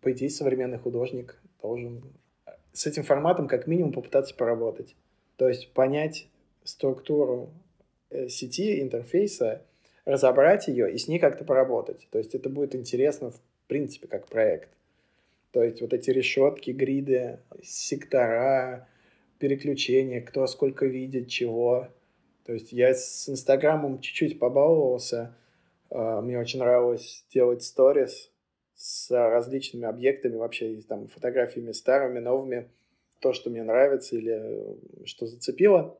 по 0.01 0.11
идее, 0.11 0.31
современный 0.31 0.79
художник 0.79 1.39
должен 1.61 2.01
с 2.73 2.87
этим 2.87 3.03
форматом 3.03 3.47
как 3.47 3.67
минимум 3.67 3.93
попытаться 3.93 4.33
поработать. 4.33 4.95
То 5.35 5.47
есть 5.47 5.71
понять 5.71 6.27
структуру 6.65 7.49
э, 8.09 8.27
сети, 8.27 8.81
интерфейса, 8.81 9.61
разобрать 10.03 10.67
ее 10.67 10.93
и 10.93 10.97
с 10.97 11.07
ней 11.07 11.19
как-то 11.19 11.45
поработать. 11.45 12.07
То 12.11 12.17
есть 12.17 12.35
это 12.35 12.49
будет 12.49 12.75
интересно, 12.75 13.31
в 13.31 13.39
принципе, 13.67 14.07
как 14.07 14.27
проект. 14.27 14.69
То 15.51 15.63
есть 15.63 15.81
вот 15.81 15.93
эти 15.93 16.11
решетки, 16.11 16.71
гриды, 16.71 17.39
сектора, 17.63 18.87
переключения, 19.39 20.21
кто 20.21 20.47
сколько 20.47 20.85
видит, 20.85 21.29
чего. 21.29 21.87
То 22.45 22.53
есть 22.53 22.71
я 22.71 22.93
с 22.93 23.29
Инстаграмом 23.29 23.99
чуть-чуть 23.99 24.37
побаловался. 24.37 25.35
А, 25.89 26.21
мне 26.21 26.37
очень 26.37 26.59
нравилось 26.59 27.25
делать 27.33 27.63
сторис 27.63 28.31
с 28.75 29.09
различными 29.09 29.85
объектами, 29.85 30.35
вообще 30.35 30.81
там 30.87 31.07
фотографиями 31.07 31.71
старыми, 31.71 32.19
новыми, 32.19 32.69
то, 33.19 33.33
что 33.33 33.49
мне 33.49 33.63
нравится 33.63 34.15
или 34.15 34.77
что 35.05 35.25
зацепило. 35.25 35.97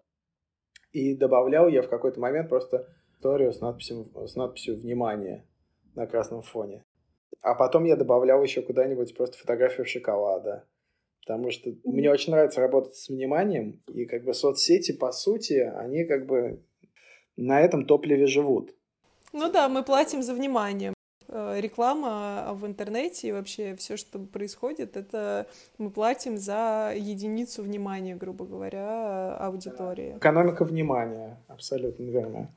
И 0.96 1.14
добавлял 1.14 1.68
я 1.68 1.82
в 1.82 1.90
какой-то 1.90 2.22
момент 2.22 2.48
просто 2.48 2.88
историю 3.12 3.52
с 3.52 3.60
надписью, 3.60 4.08
с 4.16 4.36
надписью 4.38 4.78
«Внимание» 4.78 5.46
на 5.94 6.08
красном 6.08 6.42
фоне. 6.42 6.86
А 7.42 7.54
потом 7.54 7.84
я 7.84 7.98
добавлял 7.98 8.42
еще 8.42 8.62
куда-нибудь 8.62 9.14
просто 9.14 9.38
фотографию 9.38 9.86
шоколада. 9.86 10.64
Потому 11.20 11.52
что 11.52 11.70
мне 11.84 12.10
очень 12.10 12.32
нравится 12.32 12.62
работать 12.62 12.96
с 12.96 13.10
вниманием, 13.10 13.82
и 13.94 14.06
как 14.06 14.24
бы 14.24 14.34
соцсети, 14.34 14.94
по 14.94 15.12
сути, 15.12 15.70
они 15.76 16.06
как 16.06 16.28
бы 16.28 16.64
на 17.36 17.60
этом 17.60 17.86
топливе 17.86 18.26
живут. 18.26 18.74
Ну 19.34 19.52
да, 19.52 19.68
мы 19.68 19.84
платим 19.84 20.24
за 20.24 20.34
внимание. 20.34 20.95
Э, 21.38 21.60
реклама 21.60 22.54
в 22.54 22.66
интернете 22.66 23.28
и 23.28 23.32
вообще 23.34 23.76
все, 23.76 23.98
что 23.98 24.20
происходит, 24.20 24.96
это 24.96 25.48
мы 25.78 25.90
платим 25.90 26.38
за 26.38 26.94
единицу 26.96 27.62
внимания, 27.62 28.16
грубо 28.16 28.46
говоря, 28.46 29.36
аудитории. 29.36 30.16
Экономика 30.16 30.64
внимания, 30.64 31.38
абсолютно 31.50 32.06
верно. 32.06 32.48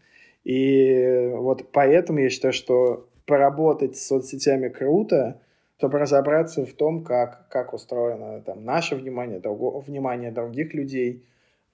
И 0.45 1.33
вот 1.35 1.65
поэтому 1.73 2.21
я 2.21 2.31
считаю, 2.31 2.53
что 2.53 3.09
поработать 3.27 3.97
с 3.97 4.07
соцсетями 4.07 4.69
круто, 4.69 5.41
чтобы 5.79 5.99
разобраться 5.99 6.65
в 6.65 6.73
том, 6.73 7.03
как, 7.03 7.49
как 7.49 7.75
устроено 7.75 8.41
там, 8.43 8.65
наше 8.65 8.95
внимание, 8.95 9.41
друго, 9.41 9.81
внимание 9.81 10.31
других 10.31 10.73
людей, 10.73 11.25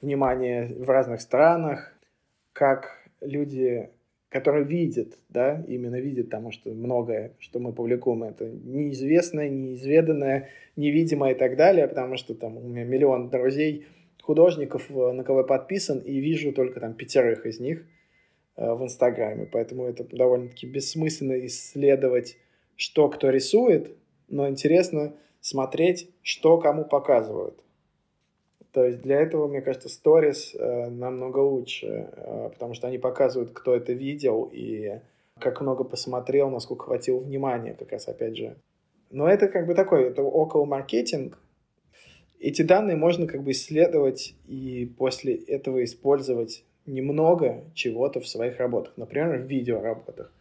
внимание 0.00 0.74
в 0.78 0.88
разных 0.88 1.20
странах, 1.20 1.92
как 2.54 2.96
люди, 3.20 3.90
которые 4.34 4.64
видят, 4.64 5.14
да, 5.30 5.64
именно 5.68 6.00
видят, 6.00 6.26
потому 6.26 6.50
что 6.50 6.70
многое, 6.70 7.32
что 7.38 7.58
мы 7.60 7.72
публикуем, 7.72 8.24
это 8.24 8.44
неизвестное, 8.46 9.48
неизведанное, 9.48 10.50
невидимое 10.76 11.32
и 11.32 11.38
так 11.38 11.56
далее, 11.56 11.88
потому 11.88 12.16
что 12.16 12.34
там 12.34 12.58
у 12.58 12.60
меня 12.60 12.84
миллион 12.84 13.30
друзей, 13.30 13.86
художников, 14.22 14.90
на 14.90 15.24
кого 15.24 15.40
я 15.40 15.44
подписан, 15.46 15.98
и 15.98 16.18
вижу 16.18 16.52
только 16.52 16.80
там 16.80 16.94
пятерых 16.94 17.46
из 17.46 17.60
них– 17.60 17.86
Э, 18.56 18.74
в 18.74 18.84
Инстаграме, 18.84 19.46
поэтому 19.46 19.84
это 19.84 20.04
довольно-таки 20.04 20.66
бессмысленно 20.66 21.44
исследовать, 21.46 22.38
что 22.76 23.08
кто 23.08 23.30
рисует, 23.30 23.96
но 24.28 24.48
интересно 24.48 25.16
смотреть, 25.40 26.08
что 26.22 26.58
кому 26.58 26.84
показывают. 26.84 27.63
То 28.74 28.84
есть 28.84 29.02
для 29.02 29.20
этого, 29.20 29.46
мне 29.46 29.62
кажется, 29.62 29.88
сторис 29.88 30.52
э, 30.52 30.88
намного 30.90 31.38
лучше, 31.38 31.86
э, 32.10 32.50
потому 32.52 32.74
что 32.74 32.88
они 32.88 32.98
показывают, 32.98 33.52
кто 33.52 33.72
это 33.72 33.92
видел 33.92 34.50
и 34.52 34.98
как 35.38 35.60
много 35.60 35.84
посмотрел, 35.84 36.50
насколько 36.50 36.86
хватило 36.86 37.20
внимания, 37.20 37.74
как 37.74 37.92
раз 37.92 38.08
опять 38.08 38.36
же. 38.36 38.56
Но 39.10 39.28
это 39.28 39.46
как 39.46 39.68
бы 39.68 39.76
такой, 39.76 40.08
это 40.08 40.22
около 40.22 40.64
маркетинг. 40.64 41.38
Эти 42.40 42.62
данные 42.62 42.96
можно 42.96 43.28
как 43.28 43.44
бы 43.44 43.52
исследовать 43.52 44.34
и 44.48 44.92
после 44.98 45.36
этого 45.36 45.84
использовать 45.84 46.64
немного 46.84 47.62
чего-то 47.74 48.18
в 48.18 48.26
своих 48.26 48.58
работах, 48.58 48.94
например, 48.96 49.38
в 49.38 49.46
видеоработах. 49.46 50.32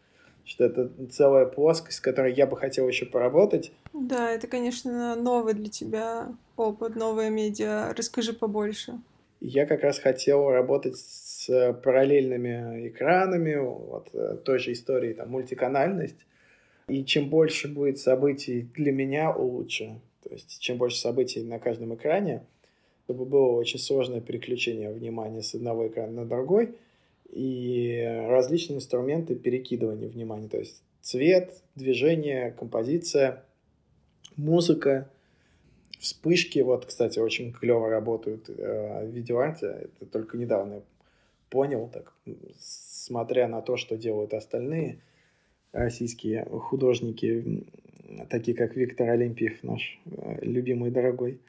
Что 0.45 0.65
это 0.65 0.91
целая 1.09 1.45
плоскость, 1.45 1.97
с 1.97 2.01
которой 2.01 2.33
я 2.33 2.45
бы 2.45 2.57
хотел 2.57 2.87
еще 2.87 3.05
поработать. 3.05 3.71
Да, 3.93 4.29
это, 4.29 4.47
конечно, 4.47 5.15
новый 5.15 5.53
для 5.53 5.69
тебя 5.69 6.33
опыт, 6.57 6.95
новая 6.95 7.29
медиа. 7.29 7.93
Расскажи 7.95 8.33
побольше. 8.33 8.99
Я 9.39 9.65
как 9.65 9.83
раз 9.83 9.99
хотел 9.99 10.49
работать 10.49 10.97
с 10.97 11.73
параллельными 11.83 12.87
экранами, 12.87 13.55
вот 13.55 14.09
э, 14.13 14.37
той 14.43 14.59
же 14.59 14.71
истории, 14.71 15.13
там, 15.13 15.29
мультиканальность. 15.29 16.17
И 16.87 17.03
чем 17.05 17.29
больше 17.29 17.67
будет 17.67 17.99
событий 17.99 18.69
для 18.75 18.91
меня, 18.91 19.33
лучше. 19.35 19.99
То 20.23 20.29
есть, 20.29 20.59
чем 20.59 20.77
больше 20.77 20.97
событий 20.97 21.43
на 21.43 21.59
каждом 21.59 21.95
экране, 21.95 22.43
чтобы 23.05 23.25
было 23.25 23.51
очень 23.51 23.79
сложное 23.79 24.21
переключение 24.21 24.91
внимания 24.91 25.41
с 25.41 25.53
одного 25.55 25.87
экрана 25.87 26.23
на 26.23 26.25
другой 26.25 26.75
и 27.33 28.25
различные 28.27 28.77
инструменты 28.77 29.35
перекидывания 29.35 30.07
внимания, 30.07 30.47
то 30.47 30.59
есть 30.59 30.83
цвет, 31.01 31.53
движение, 31.75 32.51
композиция, 32.51 33.43
музыка, 34.35 35.09
вспышки. 35.99 36.59
Вот, 36.59 36.85
кстати, 36.85 37.19
очень 37.19 37.51
клево 37.51 37.89
работают 37.89 38.49
э, 38.49 39.05
в 39.05 39.09
видеоарте. 39.09 39.89
Это 40.01 40.05
только 40.05 40.37
недавно 40.37 40.75
я 40.75 40.81
понял, 41.49 41.89
так, 41.91 42.13
смотря 42.59 43.47
на 43.47 43.61
то, 43.61 43.77
что 43.77 43.97
делают 43.97 44.33
остальные 44.33 44.99
российские 45.71 46.45
художники, 46.45 47.63
такие 48.29 48.55
как 48.55 48.75
Виктор 48.75 49.09
Олимпиев, 49.09 49.63
наш 49.63 49.99
э, 50.05 50.39
любимый 50.41 50.91
дорогой. 50.91 51.39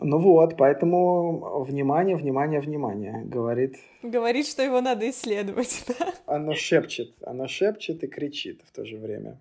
Ну 0.00 0.18
вот, 0.18 0.56
поэтому 0.56 1.62
внимание, 1.64 2.16
внимание, 2.16 2.60
внимание, 2.60 3.22
говорит. 3.24 3.76
Говорит, 4.02 4.46
что 4.46 4.62
его 4.62 4.80
надо 4.80 5.08
исследовать, 5.10 5.84
да? 5.88 6.12
Оно 6.26 6.54
шепчет, 6.54 7.14
оно 7.22 7.46
шепчет 7.46 8.02
и 8.02 8.06
кричит 8.06 8.62
в 8.64 8.72
то 8.72 8.84
же 8.84 8.96
время. 8.96 9.38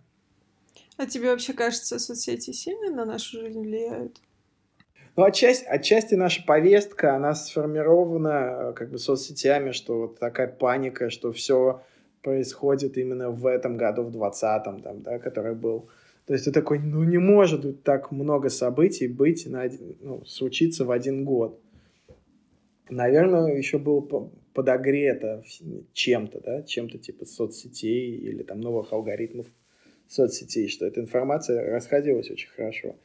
А 0.98 1.06
тебе 1.06 1.32
вообще 1.32 1.54
кажется, 1.54 2.00
соцсети 2.00 2.52
сильно 2.52 2.92
на 2.92 3.06
нашу 3.06 3.40
жизнь 3.40 3.60
влияют? 3.60 4.22
Ну, 5.16 5.24
отчасти, 5.24 5.66
отчасти 5.66 6.16
наша 6.16 6.44
повестка, 6.46 7.16
она 7.16 7.36
сформирована 7.36 8.70
э, 8.70 8.74
как 8.74 8.92
бы 8.92 8.98
соцсетями, 8.98 9.72
что 9.72 9.98
вот 10.00 10.20
такая 10.20 10.48
паника, 10.48 11.10
что 11.10 11.32
все 11.32 11.82
происходит 12.22 12.98
именно 12.98 13.30
в 13.30 13.46
этом 13.46 13.78
году, 13.78 14.04
в 14.04 14.16
20-м, 14.16 14.82
там, 14.82 15.02
да, 15.02 15.20
который 15.20 15.56
был. 15.56 15.90
То 16.32 16.36
есть 16.36 16.46
ты 16.46 16.54
такой, 16.54 16.80
ну 16.80 17.04
не 17.04 17.18
может 17.18 17.84
так 17.84 18.10
много 18.10 18.48
событий 18.48 19.10
быть, 19.10 19.46
на 19.48 19.64
один, 19.64 19.98
ну, 20.00 20.24
случиться 20.24 20.86
в 20.86 20.92
один 20.92 21.26
год. 21.26 21.60
Наверное, 22.90 23.54
еще 23.54 23.80
было 23.80 24.00
подогрето 24.54 25.44
чем-то, 25.92 26.40
да, 26.40 26.64
чем-то 26.64 27.00
типа 27.00 27.26
соцсетей 27.26 28.16
или 28.16 28.44
там 28.44 28.62
новых 28.62 28.94
алгоритмов 28.94 29.46
соцсетей, 30.08 30.70
что 30.70 30.86
эта 30.86 31.02
информация 31.02 31.70
расходилась 31.70 32.32
очень 32.32 32.50
хорошо. 32.52 32.96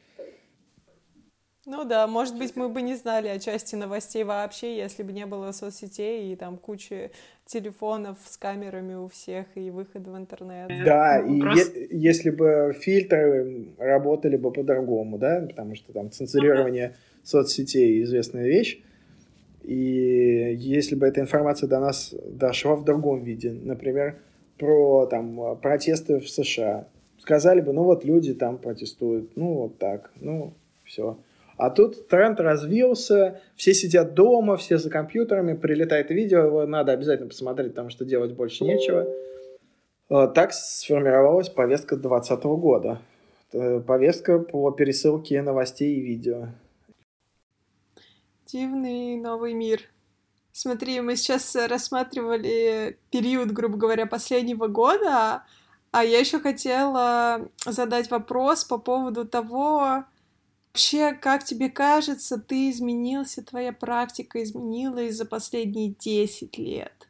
Ну 1.69 1.83
да, 1.83 2.07
может 2.07 2.37
быть, 2.37 2.55
мы 2.55 2.69
бы 2.69 2.81
не 2.81 2.95
знали 2.95 3.27
о 3.27 3.39
части 3.39 3.75
новостей 3.75 4.23
вообще, 4.23 4.77
если 4.77 5.03
бы 5.03 5.11
не 5.11 5.25
было 5.25 5.51
соцсетей 5.51 6.31
и 6.31 6.35
там 6.37 6.57
кучи 6.57 7.11
телефонов 7.45 8.17
с 8.25 8.37
камерами 8.37 8.93
у 8.93 9.09
всех 9.09 9.45
и 9.55 9.69
выхода 9.69 10.09
в 10.09 10.17
интернет. 10.17 10.69
Да, 10.85 11.21
ну, 11.21 11.35
и 11.35 11.41
просто... 11.41 11.77
е- 11.77 11.87
если 11.91 12.29
бы 12.29 12.73
фильтры 12.79 13.67
работали 13.77 14.37
бы 14.37 14.49
по-другому, 14.51 15.17
да, 15.17 15.41
потому 15.41 15.75
что 15.75 15.91
там 15.91 16.09
цензурирование 16.09 16.87
uh-huh. 16.87 17.25
соцсетей 17.25 18.01
известная 18.03 18.45
вещь, 18.45 18.79
и 19.63 20.55
если 20.57 20.95
бы 20.95 21.05
эта 21.05 21.19
информация 21.19 21.67
до 21.67 21.81
нас 21.81 22.15
дошла 22.29 22.77
в 22.77 22.85
другом 22.85 23.25
виде, 23.25 23.51
например, 23.51 24.15
про 24.57 25.05
там 25.07 25.57
протесты 25.61 26.21
в 26.21 26.29
США, 26.29 26.87
сказали 27.19 27.59
бы, 27.59 27.73
ну 27.73 27.83
вот 27.83 28.05
люди 28.05 28.33
там 28.33 28.57
протестуют, 28.57 29.35
ну 29.35 29.53
вот 29.55 29.77
так, 29.79 30.11
ну 30.21 30.53
все. 30.85 31.17
А 31.57 31.71
тут 31.71 32.07
тренд 32.07 32.39
развился, 32.39 33.41
все 33.55 33.73
сидят 33.73 34.13
дома, 34.13 34.57
все 34.57 34.77
за 34.77 34.91
компьютерами, 34.91 35.55
прилетает 35.55 36.11
видео, 36.11 36.45
его 36.45 36.65
надо 36.67 36.91
обязательно 36.91 37.29
посмотреть, 37.29 37.71
потому 37.71 37.89
что 37.89 38.05
делать 38.05 38.33
больше 38.33 38.63
нечего. 38.63 39.07
А, 40.09 40.27
так 40.27 40.53
сформировалась 40.53 41.49
повестка 41.49 41.95
2020 41.95 42.43
года. 42.45 43.01
Э, 43.53 43.79
повестка 43.79 44.37
по 44.39 44.69
пересылке 44.71 45.41
новостей 45.41 45.95
и 45.95 46.01
видео. 46.01 46.49
Дивный 48.45 49.17
новый 49.17 49.53
мир. 49.53 49.81
Смотри, 50.51 51.01
мы 51.01 51.15
сейчас 51.15 51.55
рассматривали 51.55 52.97
период, 53.11 53.51
грубо 53.51 53.77
говоря, 53.77 54.05
последнего 54.05 54.67
года, 54.67 55.43
а 55.91 56.03
я 56.03 56.19
еще 56.19 56.39
хотела 56.39 57.49
задать 57.65 58.11
вопрос 58.11 58.63
по 58.63 58.77
поводу 58.77 59.25
того, 59.25 60.05
Вообще, 60.77 61.13
как 61.13 61.43
тебе 61.43 61.71
кажется, 61.71 62.37
ты 62.37 62.69
изменился, 62.69 63.43
твоя 63.43 63.73
практика 63.73 64.43
изменилась 64.43 65.15
за 65.15 65.25
последние 65.25 65.95
10 65.95 66.55
лет? 66.59 67.09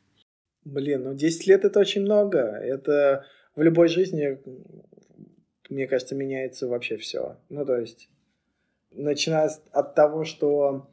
Блин, 0.64 1.04
ну 1.04 1.14
10 1.14 1.48
лет 1.48 1.66
это 1.66 1.78
очень 1.82 2.04
много. 2.04 2.40
Это 2.40 3.26
в 3.58 3.62
любой 3.62 3.90
жизни, 3.90 4.38
мне 5.70 5.86
кажется, 5.86 6.16
меняется 6.16 6.70
вообще 6.70 6.96
все. 6.96 7.36
Ну, 7.50 7.66
то 7.66 7.78
есть, 7.78 8.10
начиная 8.92 9.52
от 9.74 9.96
того, 9.96 10.24
что 10.24 10.90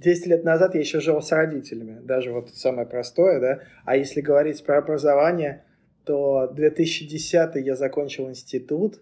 10 0.00 0.26
лет 0.26 0.42
назад 0.42 0.74
я 0.74 0.80
еще 0.80 0.98
жил 0.98 1.22
с 1.22 1.30
родителями, 1.30 2.04
даже 2.04 2.32
вот 2.32 2.50
самое 2.50 2.88
простое, 2.88 3.38
да. 3.38 3.60
А 3.84 3.96
если 3.96 4.20
говорить 4.20 4.64
про 4.64 4.78
образование, 4.78 5.64
то 6.04 6.48
2010 6.48 7.64
я 7.64 7.76
закончил 7.76 8.28
институт, 8.28 9.00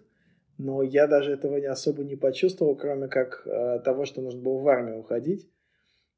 но 0.57 0.81
я 0.81 1.07
даже 1.07 1.33
этого 1.33 1.57
не 1.57 1.65
особо 1.65 2.03
не 2.03 2.15
почувствовал, 2.15 2.75
кроме 2.75 3.07
как 3.07 3.45
э, 3.45 3.79
того, 3.83 4.05
что 4.05 4.21
нужно 4.21 4.41
было 4.41 4.59
в 4.59 4.67
армию 4.67 4.99
уходить, 4.99 5.49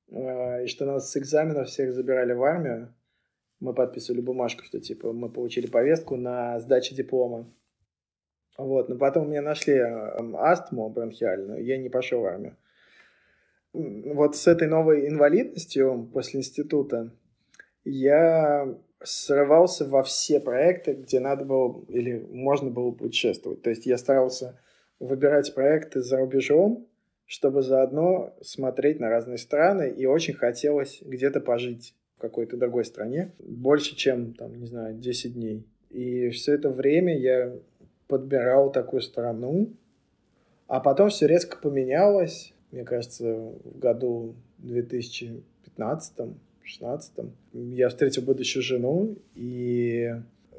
э, 0.10 0.63
и 0.63 0.67
что 0.67 0.86
нас 0.86 1.12
с 1.12 1.17
экзаменов 1.17 1.67
всех 1.67 1.94
забирали 1.94 2.34
в 2.34 2.44
армию. 2.44 2.94
Мы 3.60 3.74
подписывали 3.74 4.22
бумажку, 4.22 4.63
что 4.63 4.79
типа 4.79 5.13
мы 5.13 5.29
получили 5.29 5.65
повестку 5.67 6.15
на 6.15 6.60
сдачу 6.60 6.94
диплома. 6.94 7.48
Вот, 8.58 8.89
но 8.89 8.98
потом 8.98 9.29
мне 9.29 9.41
нашли 9.41 9.74
э, 9.74 10.36
астму 10.36 10.89
бронхиальную, 10.89 11.63
я 11.63 11.77
не 11.77 11.89
пошел 11.89 12.22
в 12.22 12.25
армию. 12.25 12.56
Вот 13.74 14.36
с 14.36 14.48
этой 14.48 14.67
новой 14.67 15.08
инвалидностью 15.08 16.10
после 16.13 16.39
института 16.39 17.12
я 17.84 18.75
срывался 19.04 19.86
во 19.86 20.04
все 20.04 20.39
проекты, 20.39 20.94
где 20.94 21.20
надо 21.20 21.46
было 21.46 21.84
или 21.88 22.25
можно 22.32 22.70
было 22.70 22.92
путешествовать. 22.92 23.62
То 23.62 23.70
есть 23.70 23.86
я 23.86 23.98
старался 23.98 24.60
выбирать 25.00 25.54
проекты 25.54 26.01
за 26.01 26.18
рубежом, 26.18 26.88
чтобы 27.25 27.62
заодно 27.62 28.34
смотреть 28.42 29.00
на 29.00 29.10
разные 29.10 29.38
страны, 29.38 29.94
и 29.96 30.06
очень 30.06 30.34
хотелось 30.34 31.00
где-то 31.01 31.42
пожить 31.42 31.94
в 32.16 32.22
какой-то 32.22 32.58
другой 32.58 32.86
стране 32.86 33.34
больше, 33.39 33.96
чем, 33.96 34.34
там, 34.34 34.58
не 34.58 34.66
знаю, 34.66 34.96
10 34.96 35.34
дней. 35.34 35.68
И 35.89 36.30
все 36.30 36.54
это 36.54 36.70
время 36.70 37.18
я 37.18 37.54
подбирал 38.08 38.72
такую 38.72 39.01
страну, 39.01 39.74
а 40.68 40.79
потом 40.79 41.10
все 41.10 41.27
резко 41.27 41.57
поменялось, 41.57 42.53
мне 42.72 42.83
кажется, 42.83 43.53
в 43.64 43.77
году 43.77 44.36
2015 44.60 46.14
16 46.68 47.14
я 47.53 47.88
встретил 47.88 48.24
будущую 48.24 48.62
жену 48.62 49.16
и 49.36 50.14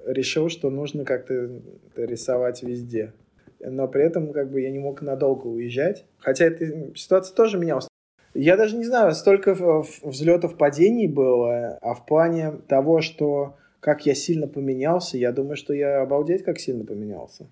решил, 0.07 0.49
что 0.49 0.71
нужно 0.71 1.05
как-то 1.05 1.61
рисовать 1.97 2.62
везде. 2.62 3.12
Но 3.61 3.87
при 3.88 4.05
этом 4.05 4.33
как 4.33 4.51
бы 4.51 4.62
я 4.62 4.71
не 4.71 4.79
мог 4.79 5.03
надолго 5.03 5.47
уезжать. 5.47 6.07
Хотя 6.18 6.47
эта 6.47 6.97
ситуация 6.97 7.35
тоже 7.35 7.59
менялась. 7.59 7.88
Я 8.33 8.57
даже 8.57 8.77
не 8.77 8.85
знаю, 8.85 9.14
столько 9.14 9.55
взлетов, 10.03 10.57
падений 10.57 11.09
было, 11.09 11.79
а 11.83 11.94
в 11.94 12.07
плане 12.07 12.53
того, 12.68 13.01
что 13.03 13.57
как 13.81 14.07
я 14.07 14.14
сильно 14.14 14.47
поменялся, 14.47 15.18
я 15.18 15.33
думаю, 15.33 15.57
что 15.57 15.75
я 15.75 16.01
обалдеть 16.01 16.42
как 16.42 16.59
сильно 16.59 16.85
поменялся. 16.85 17.49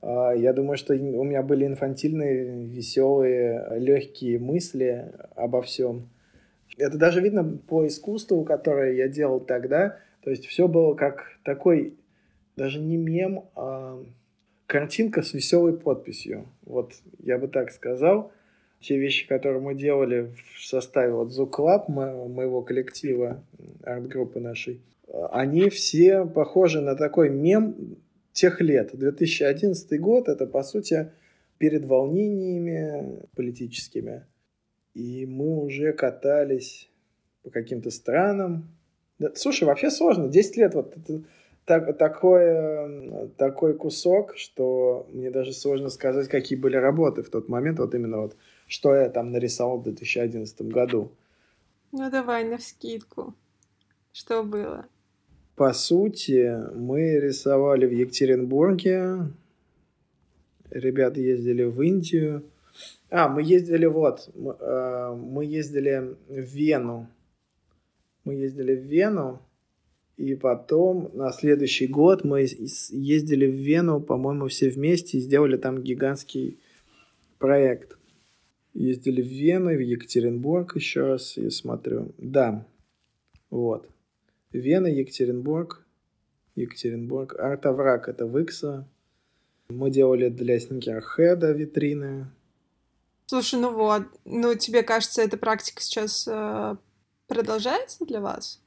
А, 0.00 0.32
я 0.32 0.52
думаю, 0.52 0.76
что 0.76 0.94
у 0.94 1.24
меня 1.24 1.42
были 1.42 1.66
инфантильные, 1.66 2.66
веселые, 2.66 3.78
легкие 3.78 4.38
мысли 4.38 5.12
обо 5.34 5.62
всем. 5.62 6.10
Это 6.76 6.96
даже 6.98 7.20
видно 7.20 7.44
по 7.44 7.86
искусству, 7.86 8.44
которое 8.44 8.94
я 8.94 9.08
делал 9.08 9.40
тогда. 9.40 9.98
То 10.22 10.30
есть 10.30 10.46
все 10.46 10.68
было 10.68 10.94
как 10.94 11.38
такой, 11.44 11.94
даже 12.56 12.80
не 12.80 12.96
мем, 12.96 13.44
а 13.54 14.02
картинка 14.66 15.22
с 15.22 15.34
веселой 15.34 15.76
подписью. 15.76 16.46
Вот 16.64 16.94
я 17.18 17.38
бы 17.38 17.48
так 17.48 17.70
сказал. 17.70 18.32
Те 18.80 18.98
вещи, 18.98 19.28
которые 19.28 19.60
мы 19.60 19.74
делали 19.76 20.32
в 20.56 20.64
составе 20.64 21.12
вот 21.12 21.28
Zook 21.28 21.50
Club, 21.50 21.84
мо- 21.86 22.26
моего 22.28 22.62
коллектива, 22.62 23.44
арт-группы 23.84 24.40
нашей, 24.40 24.80
они 25.30 25.68
все 25.68 26.24
похожи 26.24 26.80
на 26.80 26.96
такой 26.96 27.30
мем 27.30 27.96
тех 28.32 28.60
лет. 28.60 28.90
2011 28.92 30.00
год— 30.00 30.28
это, 30.30 30.46
по 30.46 30.62
сути, 30.64 31.12
перед 31.58 31.84
волнениями 31.84 33.20
политическими 33.36 34.24
и 34.94 35.26
мы 35.26 35.62
уже 35.62 35.92
катались 35.92 36.90
по 37.42 37.50
каким-то 37.50 37.90
странам. 37.90 38.68
Да, 39.18 39.32
слушай, 39.34 39.64
вообще 39.64 39.90
сложно. 39.90 40.28
10 40.28 40.56
лет 40.56 40.74
вот 40.74 40.96
это, 40.96 41.22
так, 41.64 41.96
такой, 41.96 43.30
такой 43.36 43.74
кусок, 43.74 44.36
что 44.36 45.06
мне 45.12 45.30
даже 45.30 45.52
сложно 45.52 45.88
сказать, 45.88 46.28
какие 46.28 46.58
были 46.58 46.76
работы 46.76 47.22
в 47.22 47.30
тот 47.30 47.48
момент, 47.48 47.78
вот 47.78 47.94
именно 47.94 48.22
вот, 48.22 48.36
что 48.66 48.94
я 48.94 49.08
там 49.08 49.32
нарисовал 49.32 49.78
в 49.78 49.84
2011 49.84 50.62
году. 50.62 51.12
Ну 51.92 52.10
давай, 52.10 52.44
на 52.44 52.58
вскидку. 52.58 53.34
Что 54.12 54.42
было? 54.42 54.86
По 55.56 55.72
сути, 55.72 56.58
мы 56.74 57.20
рисовали 57.20 57.86
в 57.86 57.92
Екатеринбурге, 57.92 59.28
ребята 60.70 61.20
ездили 61.20 61.64
в 61.64 61.80
Индию, 61.82 62.42
а, 63.14 63.28
мы 63.28 63.42
ездили 63.42 63.84
вот, 63.84 64.30
мы, 64.34 64.56
э, 64.58 65.14
мы 65.14 65.44
ездили 65.44 66.16
в 66.28 66.40
Вену. 66.40 67.08
Мы 68.24 68.36
ездили 68.36 68.74
в 68.74 68.84
Вену, 68.84 69.42
и 70.16 70.34
потом 70.34 71.10
на 71.12 71.30
следующий 71.32 71.86
год 71.86 72.24
мы 72.24 72.40
ездили 72.40 73.46
в 73.46 73.54
Вену, 73.54 74.00
по-моему, 74.00 74.48
все 74.48 74.70
вместе 74.70 75.18
и 75.18 75.20
сделали 75.20 75.58
там 75.58 75.82
гигантский 75.82 76.58
проект. 77.38 77.98
Ездили 78.72 79.20
в 79.20 79.26
Вену, 79.26 79.74
в 79.74 79.80
Екатеринбург 79.80 80.74
еще 80.76 81.02
раз, 81.06 81.36
я 81.36 81.50
смотрю. 81.50 82.14
Да, 82.16 82.66
вот. 83.50 83.90
Вена, 84.52 84.86
Екатеринбург, 84.86 85.84
Екатеринбург. 86.54 87.38
Артовраг 87.38 88.08
это 88.08 88.24
Викса. 88.24 88.88
Мы 89.68 89.90
делали 89.90 90.30
для 90.30 90.58
Сникерхеда 90.58 91.52
витрины. 91.52 92.28
Слушай, 93.32 93.60
ну 93.60 93.72
вот, 93.72 94.02
ну 94.26 94.54
тебе 94.54 94.82
кажется, 94.82 95.22
эта 95.22 95.38
практика 95.38 95.80
сейчас 95.80 96.28
э, 96.30 96.76
продолжается 97.28 98.04
для 98.04 98.20
вас? 98.20 98.60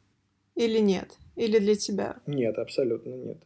Или 0.56 0.80
нет? 0.80 1.20
Или 1.36 1.60
для 1.60 1.76
тебя? 1.76 2.16
Нет, 2.26 2.58
абсолютно 2.58 3.12
нет. 3.12 3.38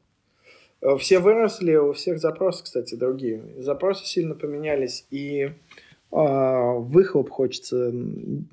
Э, 0.80 0.96
все 0.96 1.20
выросли, 1.20 1.76
у 1.76 1.92
всех 1.92 2.20
запросы, 2.20 2.64
кстати, 2.64 2.96
другие. 2.96 3.44
Запросы 3.58 4.06
сильно 4.06 4.34
поменялись, 4.34 5.06
и 5.12 5.42
э, 5.42 5.52
выхлоп 6.10 7.30
хочется, 7.30 7.92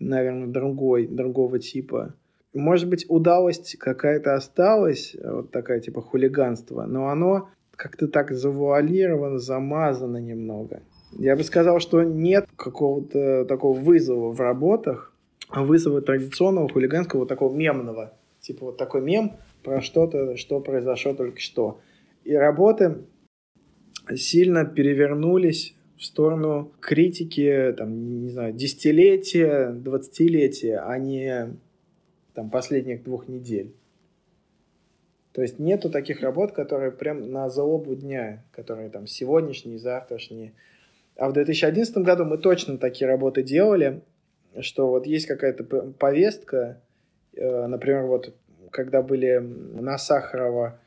наверное, 0.01 0.49
другой, 0.49 1.07
другого 1.07 1.61
типа. 1.61 2.15
Может 2.53 2.89
быть, 2.89 3.07
удалость 3.09 3.77
какая-то 3.79 4.35
осталась, 4.35 5.15
вот 5.23 5.53
такая 5.53 5.79
типа 5.79 6.03
хулиганство, 6.03 6.83
но 6.83 7.11
оно 7.11 7.49
как-то 7.77 8.09
так 8.09 8.33
завуалировано, 8.33 9.39
замазано 9.39 10.17
немного. 10.17 10.83
Я 11.13 11.37
бы 11.37 11.43
сказал, 11.45 11.81
что 11.81 12.03
нет 12.03 12.49
какого-то 12.57 13.45
такого 13.45 13.79
вызова 13.79 14.33
в 14.33 14.41
работах, 14.41 15.13
а 15.49 15.65
вызова 15.65 16.03
традиционного 16.03 16.69
хулиганского, 16.69 17.27
такого 17.27 17.55
мемного. 17.55 18.15
Типа 18.41 18.67
вот 18.67 18.77
такой 18.77 19.03
мем 19.03 19.37
про 19.63 19.81
что-то, 19.81 20.37
что 20.37 20.61
произошло 20.61 21.15
только 21.15 21.41
что. 21.41 21.81
И 22.25 22.35
работы 22.35 23.05
сильно 24.15 24.65
перевернулись 24.65 25.75
в 25.97 26.05
сторону 26.05 26.73
критики, 26.81 27.75
там, 27.77 28.23
не 28.25 28.31
знаю, 28.31 28.53
десятилетия, 28.53 29.71
двадцатилетия, 29.73 30.87
а 30.87 30.99
не 30.99 31.57
там, 32.35 32.51
последних 32.51 33.03
двух 33.03 33.29
недель. 33.29 33.75
То 35.33 35.43
есть 35.43 35.59
нету 35.59 35.91
таких 35.91 36.21
работ, 36.21 36.53
которые 36.53 36.91
прям 36.91 37.31
на 37.31 37.49
злобу 37.49 37.95
дня, 37.95 38.45
которые 38.53 38.91
там 38.91 39.07
сегодняшние, 39.07 39.79
завтрашние. 39.79 40.53
А 41.17 41.29
в 41.29 41.33
2011 41.33 41.99
году 41.99 42.25
мы 42.25 42.39
точно 42.39 42.79
такие 42.79 43.09
работы 43.09 43.43
делали, 43.43 44.03
что 44.61 44.89
вот 44.89 45.07
есть 45.07 45.27
какая-то 45.27 45.65
повестка, 45.65 46.81
э, 47.35 47.67
например, 47.67 48.05
вот 48.05 48.35
когда 48.71 49.03
были 49.03 49.39
на 49.39 49.97
Сахарова 49.97 50.79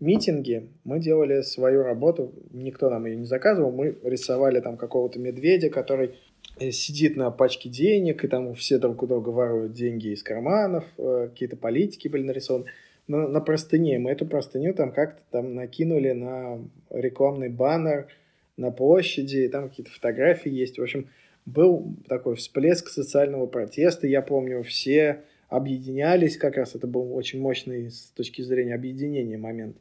митинги, 0.00 0.68
мы 0.84 1.00
делали 1.00 1.42
свою 1.42 1.82
работу, 1.82 2.32
никто 2.50 2.90
нам 2.90 3.06
ее 3.06 3.16
не 3.16 3.26
заказывал, 3.26 3.72
мы 3.72 3.96
рисовали 4.02 4.60
там 4.60 4.76
какого-то 4.76 5.18
медведя, 5.18 5.70
который 5.70 6.14
э, 6.58 6.70
сидит 6.70 7.16
на 7.16 7.30
пачке 7.30 7.68
денег, 7.68 8.24
и 8.24 8.28
там 8.28 8.54
все 8.54 8.78
друг 8.78 9.02
у 9.02 9.06
друга 9.06 9.30
воруют 9.30 9.72
деньги 9.72 10.08
из 10.08 10.22
карманов, 10.22 10.84
э, 10.98 11.28
какие-то 11.30 11.56
политики 11.56 12.08
были 12.08 12.22
нарисованы. 12.22 12.66
Но 13.06 13.28
на 13.28 13.40
простыне, 13.40 13.98
мы 13.98 14.12
эту 14.12 14.24
простыню 14.24 14.72
там 14.72 14.90
как-то 14.90 15.20
там 15.30 15.54
накинули 15.54 16.12
на 16.12 16.58
рекламный 16.90 17.50
баннер 17.50 18.08
на 18.56 18.70
площади, 18.70 19.38
и 19.38 19.48
там 19.48 19.68
какие-то 19.68 19.90
фотографии 19.90 20.50
есть. 20.50 20.78
В 20.78 20.82
общем, 20.82 21.08
был 21.46 21.94
такой 22.08 22.36
всплеск 22.36 22.88
социального 22.88 23.46
протеста, 23.46 24.06
я 24.06 24.22
помню, 24.22 24.62
все 24.62 25.22
объединялись, 25.48 26.36
как 26.36 26.56
раз 26.56 26.74
это 26.74 26.86
был 26.86 27.14
очень 27.14 27.40
мощный 27.40 27.90
с 27.90 28.12
точки 28.16 28.42
зрения 28.42 28.74
объединения 28.74 29.36
момент. 29.36 29.76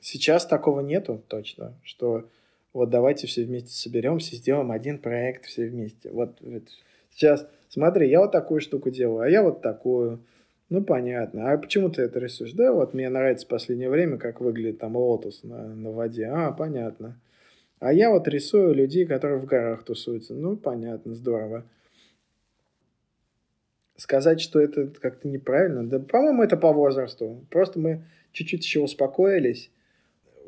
Сейчас 0.00 0.46
такого 0.46 0.80
нету 0.80 1.22
точно, 1.28 1.74
что 1.82 2.28
вот 2.72 2.90
давайте 2.90 3.26
все 3.26 3.44
вместе 3.44 3.70
соберемся, 3.70 4.36
сделаем 4.36 4.70
один 4.70 4.98
проект 4.98 5.44
все 5.44 5.66
вместе. 5.66 6.10
Вот, 6.10 6.38
вот 6.40 6.62
сейчас, 7.10 7.46
смотри, 7.68 8.08
я 8.08 8.20
вот 8.20 8.32
такую 8.32 8.60
штуку 8.60 8.90
делаю, 8.90 9.20
а 9.20 9.28
я 9.28 9.42
вот 9.42 9.60
такую. 9.60 10.20
Ну, 10.68 10.84
понятно. 10.84 11.50
А 11.50 11.58
почему 11.58 11.90
ты 11.90 12.02
это 12.02 12.20
рисуешь? 12.20 12.52
Да, 12.52 12.72
вот 12.72 12.94
мне 12.94 13.08
нравится 13.08 13.44
в 13.44 13.48
последнее 13.48 13.90
время, 13.90 14.18
как 14.18 14.40
выглядит 14.40 14.78
там 14.78 14.96
лотос 14.96 15.42
на, 15.42 15.66
на 15.74 15.90
воде. 15.90 16.26
А, 16.26 16.52
понятно. 16.52 17.20
А 17.80 17.92
я 17.92 18.10
вот 18.10 18.28
рисую 18.28 18.74
людей, 18.74 19.06
которые 19.06 19.38
в 19.38 19.46
горах 19.46 19.84
тусуются. 19.84 20.34
Ну, 20.34 20.56
понятно, 20.56 21.14
здорово 21.14 21.64
сказать, 24.00 24.40
что 24.40 24.60
это 24.60 24.86
как-то 24.88 25.28
неправильно, 25.28 25.86
да, 25.86 25.98
по-моему, 25.98 26.42
это 26.42 26.56
по 26.56 26.72
возрасту. 26.72 27.44
Просто 27.50 27.78
мы 27.78 28.04
чуть-чуть 28.32 28.64
еще 28.64 28.80
успокоились, 28.80 29.70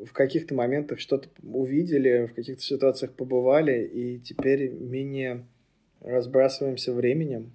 в 0.03 0.11
каких-то 0.11 0.55
моментах 0.55 0.99
что-то 0.99 1.29
увидели, 1.43 2.25
в 2.25 2.33
каких-то 2.33 2.63
ситуациях 2.63 3.13
побывали, 3.13 3.85
и 3.85 4.19
теперь 4.19 4.69
менее 4.71 5.45
разбрасываемся 6.01 6.93
временем. 6.93 7.53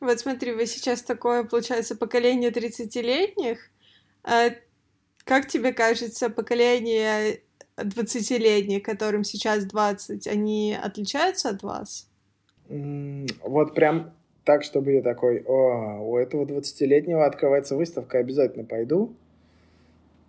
Вот 0.00 0.18
смотри, 0.18 0.52
вы 0.52 0.66
сейчас 0.66 1.02
такое, 1.02 1.44
получается, 1.44 1.96
поколение 1.96 2.50
30-летних. 2.50 3.70
А 4.24 4.50
как 5.24 5.46
тебе 5.46 5.72
кажется, 5.72 6.28
поколение 6.28 7.40
20-летних, 7.78 8.82
которым 8.82 9.24
сейчас 9.24 9.64
20, 9.64 10.26
они 10.26 10.76
отличаются 10.80 11.50
от 11.50 11.62
вас? 11.62 12.08
Вот 12.68 13.74
прям 13.74 14.12
так, 14.44 14.62
чтобы 14.62 14.92
я 14.92 15.02
такой, 15.02 15.42
о, 15.46 16.00
у 16.00 16.16
этого 16.16 16.44
20-летнего 16.44 17.26
открывается 17.26 17.76
выставка, 17.76 18.18
обязательно 18.18 18.64
пойду. 18.64 19.14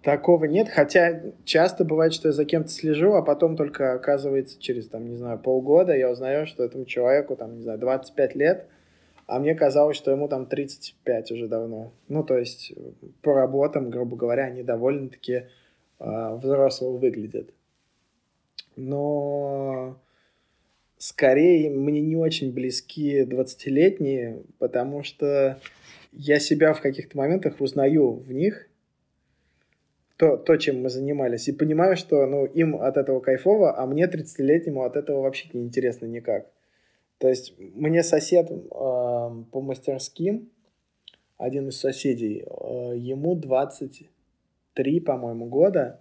Такого 0.03 0.45
нет, 0.45 0.69
хотя 0.69 1.21
часто 1.43 1.83
бывает, 1.83 2.13
что 2.13 2.29
я 2.29 2.31
за 2.31 2.45
кем-то 2.45 2.69
слежу, 2.69 3.13
а 3.13 3.21
потом 3.21 3.55
только 3.55 3.93
оказывается 3.93 4.59
через, 4.59 4.87
там, 4.87 5.07
не 5.07 5.17
знаю, 5.17 5.37
полгода 5.39 5.95
я 5.95 6.09
узнаю, 6.09 6.47
что 6.47 6.63
этому 6.63 6.85
человеку, 6.85 7.35
там, 7.35 7.57
не 7.57 7.63
знаю, 7.63 7.79
25 7.79 8.35
лет, 8.35 8.67
а 9.25 9.39
мне 9.39 9.53
казалось, 9.53 9.97
что 9.97 10.11
ему 10.11 10.27
там 10.29 10.45
35 10.45 11.31
уже 11.31 11.47
давно. 11.47 11.91
Ну, 12.07 12.23
то 12.23 12.37
есть 12.37 12.73
по 13.21 13.33
работам, 13.33 13.89
грубо 13.89 14.15
говоря, 14.15 14.45
они 14.45 14.63
довольно-таки 14.63 15.47
э, 15.99 16.35
взрослые 16.35 16.97
выглядят. 16.97 17.53
Но 18.75 19.99
скорее 20.97 21.69
мне 21.69 22.01
не 22.01 22.15
очень 22.15 22.53
близки 22.53 23.21
20-летние, 23.21 24.43
потому 24.59 25.03
что 25.03 25.59
я 26.11 26.39
себя 26.39 26.73
в 26.73 26.81
каких-то 26.81 27.17
моментах 27.17 27.59
узнаю 27.59 28.11
в 28.11 28.31
них, 28.31 28.69
то, 30.17 30.35
то, 30.35 30.57
чем 30.57 30.81
мы 30.81 30.89
занимались, 30.89 31.47
и 31.47 31.51
понимаю, 31.51 31.95
что 31.95 32.25
ну, 32.25 32.45
им 32.45 32.75
от 32.75 32.97
этого 32.97 33.19
кайфово, 33.19 33.77
а 33.77 33.85
мне 33.85 34.05
30-летнему 34.05 34.83
от 34.83 34.95
этого 34.95 35.21
вообще 35.21 35.49
не 35.53 35.63
интересно 35.63 36.07
никак. 36.07 36.47
То 37.19 37.29
есть 37.29 37.53
мне 37.57 38.03
сосед 38.03 38.49
э, 38.51 38.55
по 38.71 39.61
мастерским, 39.61 40.49
один 41.37 41.69
из 41.69 41.79
соседей, 41.79 42.43
э, 42.45 42.93
ему 42.97 43.35
23, 44.77 44.99
по-моему, 44.99 45.45
года, 45.45 45.99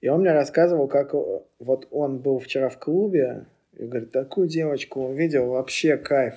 и 0.00 0.08
он 0.08 0.20
мне 0.20 0.32
рассказывал, 0.32 0.88
как 0.88 1.14
э, 1.14 1.40
вот 1.60 1.86
он 1.90 2.18
был 2.18 2.38
вчера 2.38 2.68
в 2.68 2.78
клубе, 2.78 3.46
и 3.76 3.84
говорит, 3.84 4.10
такую 4.10 4.48
девочку 4.48 5.02
увидел, 5.02 5.46
вообще 5.46 5.96
кайф. 5.96 6.34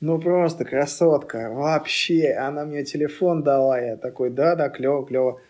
Ну, 0.00 0.20
просто 0.20 0.64
красотка, 0.64 1.50
вообще. 1.50 2.32
Она 2.32 2.64
мне 2.64 2.84
телефон 2.84 3.44
дала, 3.44 3.78
я 3.78 3.96
такой, 3.96 4.30
да-да, 4.30 4.68
клево, 4.68 5.06
клево. 5.06 5.40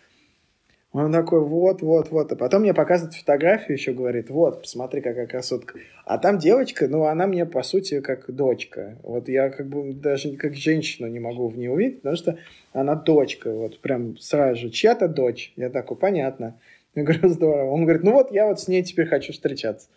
Он 0.93 1.11
такой, 1.11 1.41
вот, 1.43 1.81
вот, 1.81 2.11
вот. 2.11 2.31
А 2.31 2.35
потом 2.35 2.61
мне 2.61 2.73
показывает 2.75 3.15
фотографию, 3.15 3.75
еще 3.75 3.93
говорит, 3.93 4.29
вот, 4.29 4.61
посмотри, 4.61 5.01
какая 5.01 5.25
красотка. 5.25 5.79
А 6.05 6.19
там 6.19 6.37
девочка, 6.37 6.87
ну, 6.87 7.05
она 7.05 7.25
мне, 7.25 7.47
по 7.47 7.63
сути, 7.63 7.99
как 7.99 8.33
дочка. 8.33 8.99
Вот 9.01 9.27
я 9.27 9.49
как 9.49 9.67
бы 9.67 9.93
даже 9.93 10.35
как 10.37 10.53
женщину 10.53 11.07
не 11.07 11.19
могу 11.19 11.47
в 11.47 11.57
ней 11.57 11.67
увидеть, 11.67 12.03
потому 12.03 12.15
что 12.15 12.37
она 12.73 12.93
дочка. 12.93 13.51
Вот 13.51 13.79
прям 13.79 14.17
сразу 14.19 14.61
же, 14.61 14.69
чья-то 14.69 15.07
дочь. 15.07 15.51
Я 15.55 15.71
такой, 15.71 15.97
понятно. 15.97 16.59
Я 16.93 17.03
говорю, 17.03 17.27
здорово. 17.29 17.71
Он 17.71 17.83
говорит, 17.85 18.03
ну 18.03 18.11
вот 18.11 18.31
я 18.31 18.45
вот 18.45 18.59
с 18.59 18.67
ней 18.67 18.83
теперь 18.83 19.07
хочу 19.07 19.33
встречаться. 19.33 19.89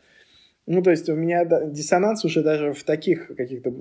Ну, 0.65 0.83
то 0.83 0.91
есть 0.91 1.11
у 1.11 1.15
меня 1.15 1.45
диссонанс 1.45 2.25
уже 2.25 2.43
даже 2.43 2.73
в 2.73 2.83
таких 2.85 3.37
каких-то 3.37 3.73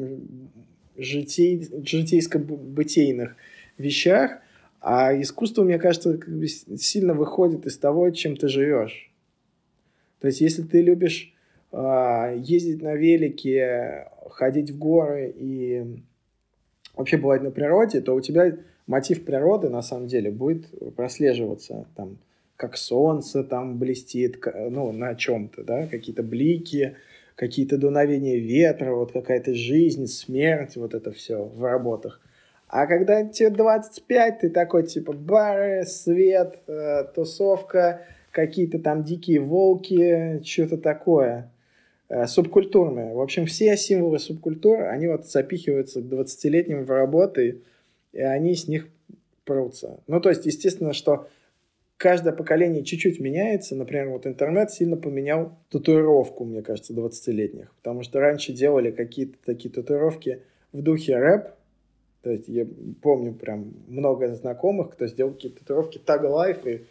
житей, 0.97 1.65
житейско-бытейных 1.81 3.35
вещах, 3.77 4.39
а 4.87 5.19
искусство, 5.19 5.63
мне 5.63 5.79
кажется, 5.79 6.15
как 6.15 6.37
бы 6.37 6.47
сильно 6.47 7.15
выходит 7.15 7.65
из 7.65 7.75
того, 7.75 8.11
чем 8.11 8.37
ты 8.37 8.47
живешь. 8.47 9.11
То 10.19 10.27
есть, 10.27 10.41
если 10.41 10.61
ты 10.61 10.83
любишь 10.83 11.33
э, 11.71 12.35
ездить 12.37 12.83
на 12.83 12.93
велике, 12.93 14.11
ходить 14.29 14.69
в 14.69 14.77
горы 14.77 15.33
и 15.35 16.03
вообще 16.95 17.17
бывать 17.17 17.41
на 17.41 17.49
природе, 17.49 17.99
то 17.99 18.13
у 18.13 18.21
тебя 18.21 18.57
мотив 18.85 19.25
природы 19.25 19.69
на 19.69 19.81
самом 19.81 20.05
деле 20.05 20.29
будет 20.29 20.67
прослеживаться 20.95 21.87
там 21.95 22.19
как 22.55 22.77
солнце 22.77 23.43
там 23.43 23.79
блестит, 23.79 24.37
ну, 24.69 24.91
на 24.91 25.15
чем-то, 25.15 25.63
да, 25.63 25.87
какие-то 25.87 26.21
блики, 26.21 26.95
какие-то 27.33 27.79
дуновения 27.79 28.37
ветра, 28.37 28.93
вот 28.93 29.13
какая-то 29.13 29.55
жизнь, 29.55 30.05
смерть, 30.05 30.75
вот 30.75 30.93
это 30.93 31.11
все 31.11 31.43
в 31.43 31.63
работах. 31.63 32.21
А 32.75 32.87
когда 32.87 33.23
тебе 33.23 33.51
25, 33.51 34.39
ты 34.39 34.49
такой, 34.49 34.85
типа, 34.85 35.13
бары, 35.13 35.85
свет, 35.85 36.59
э, 36.67 37.05
тусовка, 37.15 38.01
какие-то 38.31 38.79
там 38.79 39.05
дикие 39.05 39.39
волки, 39.39 40.43
что-то 40.43 40.77
такое 40.77 41.53
э, 42.09 42.27
субкультурное. 42.27 43.13
В 43.13 43.21
общем, 43.21 43.45
все 43.45 43.77
символы 43.77 44.19
субкультуры, 44.19 44.87
они 44.87 45.07
вот 45.07 45.25
запихиваются 45.25 46.01
к 46.01 46.03
20-летним 46.03 46.83
в 46.83 46.91
работы, 46.91 47.61
и 48.11 48.19
они 48.19 48.55
с 48.55 48.67
них 48.67 48.89
прутся. 49.45 50.01
Ну, 50.07 50.19
то 50.19 50.27
есть, 50.27 50.45
естественно, 50.45 50.91
что 50.91 51.29
каждое 51.95 52.33
поколение 52.33 52.83
чуть-чуть 52.83 53.21
меняется. 53.21 53.77
Например, 53.77 54.09
вот 54.09 54.27
интернет 54.27 54.69
сильно 54.69 54.97
поменял 54.97 55.57
татуировку, 55.69 56.43
мне 56.43 56.61
кажется, 56.61 56.91
20-летних. 56.91 57.73
Потому 57.77 58.03
что 58.03 58.19
раньше 58.19 58.51
делали 58.51 58.91
какие-то 58.91 59.37
такие 59.45 59.73
татуировки 59.73 60.41
в 60.73 60.81
духе 60.81 61.15
рэп. 61.15 61.54
То 62.25 62.31
есть 62.31 62.47
я 62.47 62.65
помню 63.03 63.35
прям 63.35 63.71
много 63.87 64.33
знакомых, 64.33 64.93
кто 64.93 65.05
сделал 65.05 65.33
какие-то 65.33 65.59
татуировки 65.59 65.99
Tag 65.99 66.23
Life 66.23 66.67
и 66.67 66.87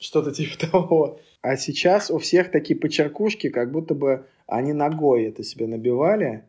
что-то 0.00 0.32
типа 0.34 0.58
того. 0.58 1.20
А 1.40 1.56
сейчас 1.56 2.10
у 2.10 2.18
всех 2.18 2.50
такие 2.50 2.76
почеркушки, 2.76 3.48
как 3.48 3.70
будто 3.70 3.94
бы 3.94 4.26
они 4.48 4.72
ногой 4.72 5.26
это 5.26 5.44
себе 5.44 5.68
набивали. 5.68 6.42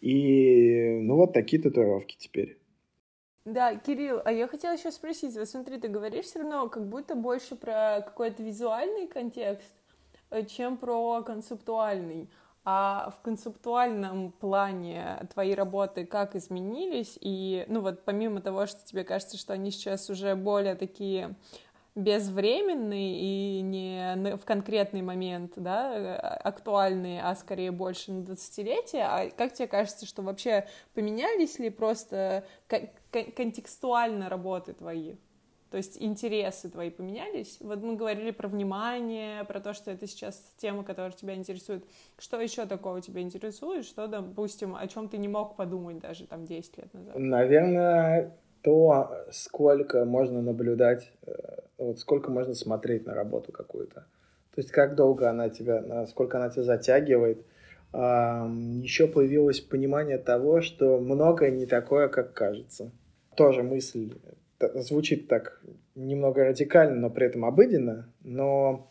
И 0.00 1.00
ну 1.02 1.16
вот 1.16 1.32
такие 1.32 1.60
татуировки 1.60 2.14
теперь. 2.16 2.58
Да, 3.44 3.74
Кирилл, 3.74 4.22
а 4.24 4.30
я 4.30 4.46
хотела 4.46 4.74
еще 4.74 4.92
спросить, 4.92 5.34
вот 5.34 5.48
смотри, 5.48 5.80
ты 5.80 5.88
говоришь 5.88 6.26
все 6.26 6.38
равно 6.38 6.68
как 6.68 6.88
будто 6.88 7.16
больше 7.16 7.56
про 7.56 8.02
какой-то 8.06 8.40
визуальный 8.44 9.08
контекст, 9.08 9.74
э, 10.30 10.44
чем 10.44 10.76
про 10.76 11.24
концептуальный. 11.24 12.30
А 12.66 13.12
в 13.18 13.22
концептуальном 13.22 14.32
плане 14.32 15.26
твои 15.34 15.54
работы 15.54 16.06
как 16.06 16.34
изменились? 16.34 17.18
И, 17.20 17.66
ну 17.68 17.80
вот, 17.80 18.04
помимо 18.04 18.40
того, 18.40 18.66
что 18.66 18.82
тебе 18.86 19.04
кажется, 19.04 19.36
что 19.36 19.52
они 19.52 19.70
сейчас 19.70 20.08
уже 20.08 20.34
более 20.34 20.74
такие 20.74 21.34
безвременные 21.94 23.20
и 23.20 23.60
не 23.60 24.36
в 24.36 24.44
конкретный 24.44 25.02
момент, 25.02 25.52
да, 25.56 26.18
актуальные, 26.18 27.22
а 27.22 27.36
скорее 27.36 27.70
больше 27.70 28.12
на 28.12 28.24
20-летие. 28.24 29.02
А 29.02 29.30
как 29.30 29.52
тебе 29.52 29.68
кажется, 29.68 30.06
что 30.06 30.22
вообще 30.22 30.66
поменялись 30.94 31.58
ли 31.58 31.70
просто 31.70 32.44
контекстуально 33.12 34.28
работы 34.28 34.72
твои? 34.72 35.16
То 35.74 35.78
есть 35.78 36.00
интересы 36.00 36.70
твои 36.70 36.88
поменялись. 36.88 37.58
Вот 37.58 37.82
мы 37.82 37.96
говорили 37.96 38.30
про 38.30 38.46
внимание, 38.46 39.42
про 39.42 39.58
то, 39.58 39.72
что 39.72 39.90
это 39.90 40.06
сейчас 40.06 40.40
тема, 40.56 40.84
которая 40.84 41.10
тебя 41.10 41.34
интересует. 41.34 41.82
Что 42.16 42.40
еще 42.40 42.64
такого 42.66 43.00
тебя 43.00 43.22
интересует? 43.22 43.84
Что, 43.84 44.06
допустим, 44.06 44.76
о 44.76 44.86
чем 44.86 45.08
ты 45.08 45.18
не 45.18 45.26
мог 45.26 45.56
подумать 45.56 45.98
даже 45.98 46.28
там 46.28 46.44
10 46.46 46.78
лет 46.78 46.94
назад? 46.94 47.18
Наверное, 47.18 48.36
то, 48.62 49.26
сколько 49.32 50.04
можно 50.04 50.42
наблюдать, 50.42 51.10
э, 51.26 51.32
вот 51.78 51.98
сколько 51.98 52.30
можно 52.30 52.54
смотреть 52.54 53.04
на 53.04 53.14
работу 53.14 53.50
какую-то. 53.50 54.06
То 54.54 54.58
есть 54.58 54.70
как 54.70 54.94
долго 54.94 55.28
она 55.28 55.48
тебя, 55.48 55.80
насколько 55.80 56.38
она 56.38 56.50
тебя 56.50 56.62
затягивает. 56.62 57.44
Еще 57.92 59.08
появилось 59.08 59.58
понимание 59.58 60.18
того, 60.18 60.60
что 60.60 61.00
многое 61.00 61.50
не 61.50 61.66
такое, 61.66 62.06
как 62.06 62.32
кажется. 62.32 62.92
Тоже 63.34 63.64
мысль 63.64 64.12
звучит 64.82 65.28
так 65.28 65.60
немного 65.94 66.44
радикально, 66.44 66.96
но 66.96 67.10
при 67.10 67.26
этом 67.26 67.44
обыденно, 67.44 68.12
но 68.22 68.88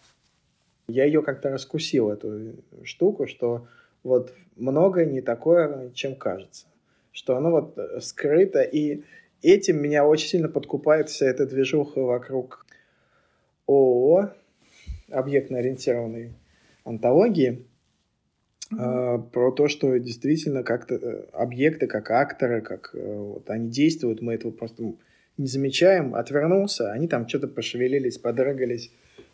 я 0.87 1.05
ее 1.05 1.21
как-то 1.21 1.49
раскусил, 1.49 2.09
эту 2.09 2.55
штуку, 2.83 3.27
что 3.27 3.67
вот 4.03 4.33
многое 4.55 5.05
не 5.05 5.21
такое, 5.21 5.91
чем 5.91 6.15
кажется. 6.15 6.67
Что 7.11 7.37
оно 7.37 7.51
вот 7.51 7.77
скрыто, 8.01 8.61
и 8.61 9.03
этим 9.41 9.81
меня 9.81 10.05
очень 10.05 10.29
сильно 10.29 10.49
подкупает 10.49 11.09
вся 11.09 11.27
эта 11.27 11.45
движуха 11.45 12.01
вокруг 12.01 12.65
ООО, 13.67 14.31
объектно-ориентированной 15.09 16.33
антологии, 16.83 17.65
э, 18.71 19.19
про 19.31 19.51
то, 19.51 19.67
что 19.67 19.97
действительно 19.97 20.63
как-то 20.63 20.95
э, 20.95 21.25
объекты, 21.33 21.87
как 21.87 22.09
акторы, 22.11 22.61
как 22.61 22.91
э, 22.93 23.15
вот 23.15 23.49
они 23.49 23.69
действуют, 23.69 24.21
мы 24.21 24.33
этого 24.33 24.51
просто 24.51 24.93
не 25.37 25.47
замечаем, 25.47 26.15
отвернулся, 26.15 26.91
они 26.91 27.07
там 27.07 27.27
что-то 27.27 27.47
пошевелились, 27.47 28.17
подрыгались, 28.17 28.91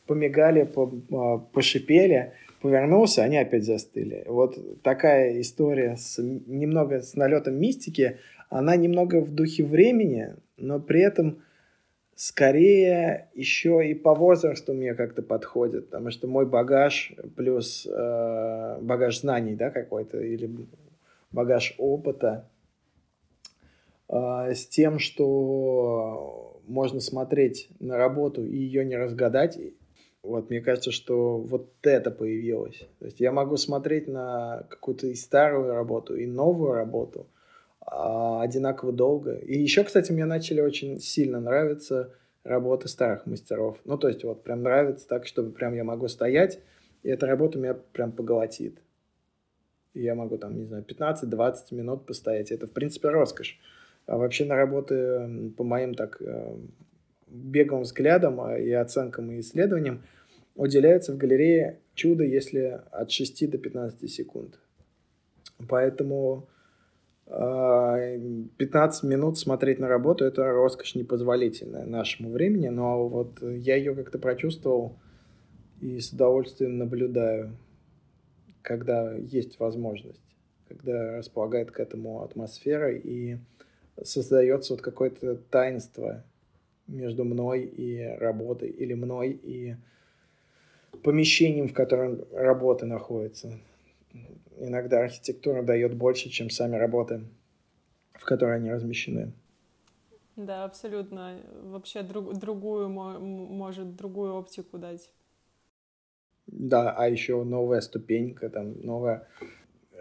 помигали, 0.07 0.63
по, 0.63 0.91
а, 1.11 1.37
пошипели, 1.37 2.33
повернулся, 2.61 3.23
они 3.23 3.37
опять 3.37 3.65
застыли. 3.65 4.23
Вот 4.27 4.81
такая 4.81 5.39
история 5.41 5.97
с 5.97 6.21
немного 6.21 7.01
с 7.01 7.15
налетом 7.15 7.59
мистики, 7.59 8.17
она 8.49 8.75
немного 8.75 9.21
в 9.21 9.31
духе 9.31 9.63
времени, 9.63 10.35
но 10.57 10.79
при 10.79 11.01
этом 11.01 11.41
скорее 12.15 13.29
еще 13.33 13.87
и 13.87 13.93
по 13.93 14.13
возрасту 14.13 14.73
мне 14.73 14.93
как-то 14.93 15.21
подходит, 15.21 15.85
потому 15.85 16.11
что 16.11 16.27
мой 16.27 16.45
багаж 16.45 17.13
плюс 17.37 17.87
э, 17.89 18.77
багаж 18.81 19.21
знаний, 19.21 19.55
да, 19.55 19.69
какой-то, 19.69 20.19
или 20.19 20.49
багаж 21.31 21.75
опыта, 21.77 22.49
с 24.09 24.65
тем, 24.67 24.99
что 24.99 26.61
можно 26.67 26.99
смотреть 26.99 27.69
на 27.79 27.97
работу 27.97 28.45
и 28.45 28.57
ее 28.57 28.83
не 28.85 28.97
разгадать, 28.97 29.57
вот, 30.21 30.49
мне 30.49 30.61
кажется, 30.61 30.91
что 30.91 31.37
вот 31.37 31.71
это 31.83 32.11
появилось. 32.11 32.87
То 32.99 33.05
есть 33.05 33.19
я 33.19 33.31
могу 33.31 33.55
смотреть 33.57 34.07
на 34.07 34.65
какую-то 34.69 35.07
и 35.07 35.15
старую 35.15 35.73
работу, 35.73 36.15
и 36.15 36.25
новую 36.25 36.73
работу 36.73 37.27
а, 37.81 38.41
одинаково 38.41 38.91
долго. 38.91 39.35
И 39.35 39.57
еще, 39.57 39.83
кстати, 39.83 40.11
мне 40.11 40.25
начали 40.25 40.59
очень 40.59 40.99
сильно 40.99 41.39
нравиться 41.39 42.13
работы 42.43 42.89
старых 42.89 43.25
мастеров. 43.27 43.79
Ну, 43.85 43.97
то 43.97 44.09
есть 44.09 44.23
вот 44.23 44.43
прям 44.43 44.61
нравится 44.61 45.07
так, 45.07 45.25
чтобы 45.25 45.51
прям 45.51 45.73
я 45.73 45.83
могу 45.85 46.07
стоять, 46.09 46.59
и 47.03 47.09
эта 47.09 47.25
работа 47.25 47.57
меня 47.57 47.73
прям 47.73 48.11
поглотит. 48.11 48.79
И 49.93 50.01
я 50.01 50.15
могу 50.15 50.37
там, 50.37 50.57
не 50.57 50.65
знаю, 50.65 50.83
15-20 50.83 51.55
минут 51.71 52.05
постоять. 52.05 52.51
Это, 52.51 52.67
в 52.67 52.71
принципе, 52.71 53.09
роскошь. 53.09 53.57
А 54.09 54.17
вообще 54.17 54.43
на 54.45 54.55
работы, 54.55 55.51
по 55.55 55.63
моим 55.63 55.93
так 55.93 56.19
э, 56.19 56.57
беговым 57.27 57.83
взглядам 57.83 58.41
а, 58.41 58.57
и 58.57 58.71
оценкам 58.71 59.31
и 59.31 59.39
исследованиям 59.39 60.01
уделяется 60.55 61.13
в 61.13 61.17
галерее 61.17 61.79
чудо, 61.93 62.23
если 62.23 62.81
от 62.89 63.11
6 63.11 63.51
до 63.51 63.59
15 63.59 64.11
секунд. 64.11 64.59
Поэтому 65.67 66.47
15 67.27 68.57
а, 68.57 69.05
минут 69.05 69.37
смотреть 69.37 69.77
на 69.77 69.87
работу– 69.87 70.25
это 70.25 70.43
роскошь 70.53 70.95
непозволительная 70.95 71.85
нашему 71.85 72.31
времени, 72.31 72.69
но 72.69 73.07
вот 73.07 73.43
я 73.43 73.75
ее 73.75 73.93
как-то 73.93 74.17
прочувствовал 74.17 74.97
и 75.81 75.99
с 75.99 76.09
удовольствием 76.09 76.79
наблюдаю, 76.79 77.55
когда 78.63 79.13
есть 79.13 79.59
возможность, 79.59 80.23
когда 80.67 81.17
располагает 81.19 81.69
к 81.69 81.79
этому 81.79 82.23
атмосфера 82.23 82.91
и 82.91 83.37
создается 84.03 84.73
вот 84.73 84.81
какое-то 84.81 85.35
таинство 85.35 86.23
между 86.87 87.23
мной 87.23 87.63
и 87.63 88.03
работой, 88.19 88.69
или 88.69 88.93
мной 88.93 89.31
и 89.31 89.75
помещением, 91.03 91.67
в 91.67 91.73
котором 91.73 92.25
работа 92.33 92.85
находится. 92.85 93.59
Иногда 94.57 95.01
архитектура 95.01 95.63
дает 95.63 95.95
больше, 95.95 96.29
чем 96.29 96.49
сами 96.49 96.75
работы, 96.75 97.21
в 98.13 98.25
которой 98.25 98.57
они 98.57 98.71
размещены. 98.71 99.31
Да, 100.35 100.63
абсолютно. 100.63 101.39
Вообще 101.63 102.01
друг, 102.01 102.37
другую, 102.37 102.89
может, 102.89 103.95
другую 103.95 104.33
оптику 104.33 104.77
дать. 104.77 105.11
Да, 106.47 106.91
а 106.91 107.07
еще 107.07 107.43
новая 107.43 107.81
ступенька, 107.81 108.49
там, 108.49 108.81
новая... 108.81 109.27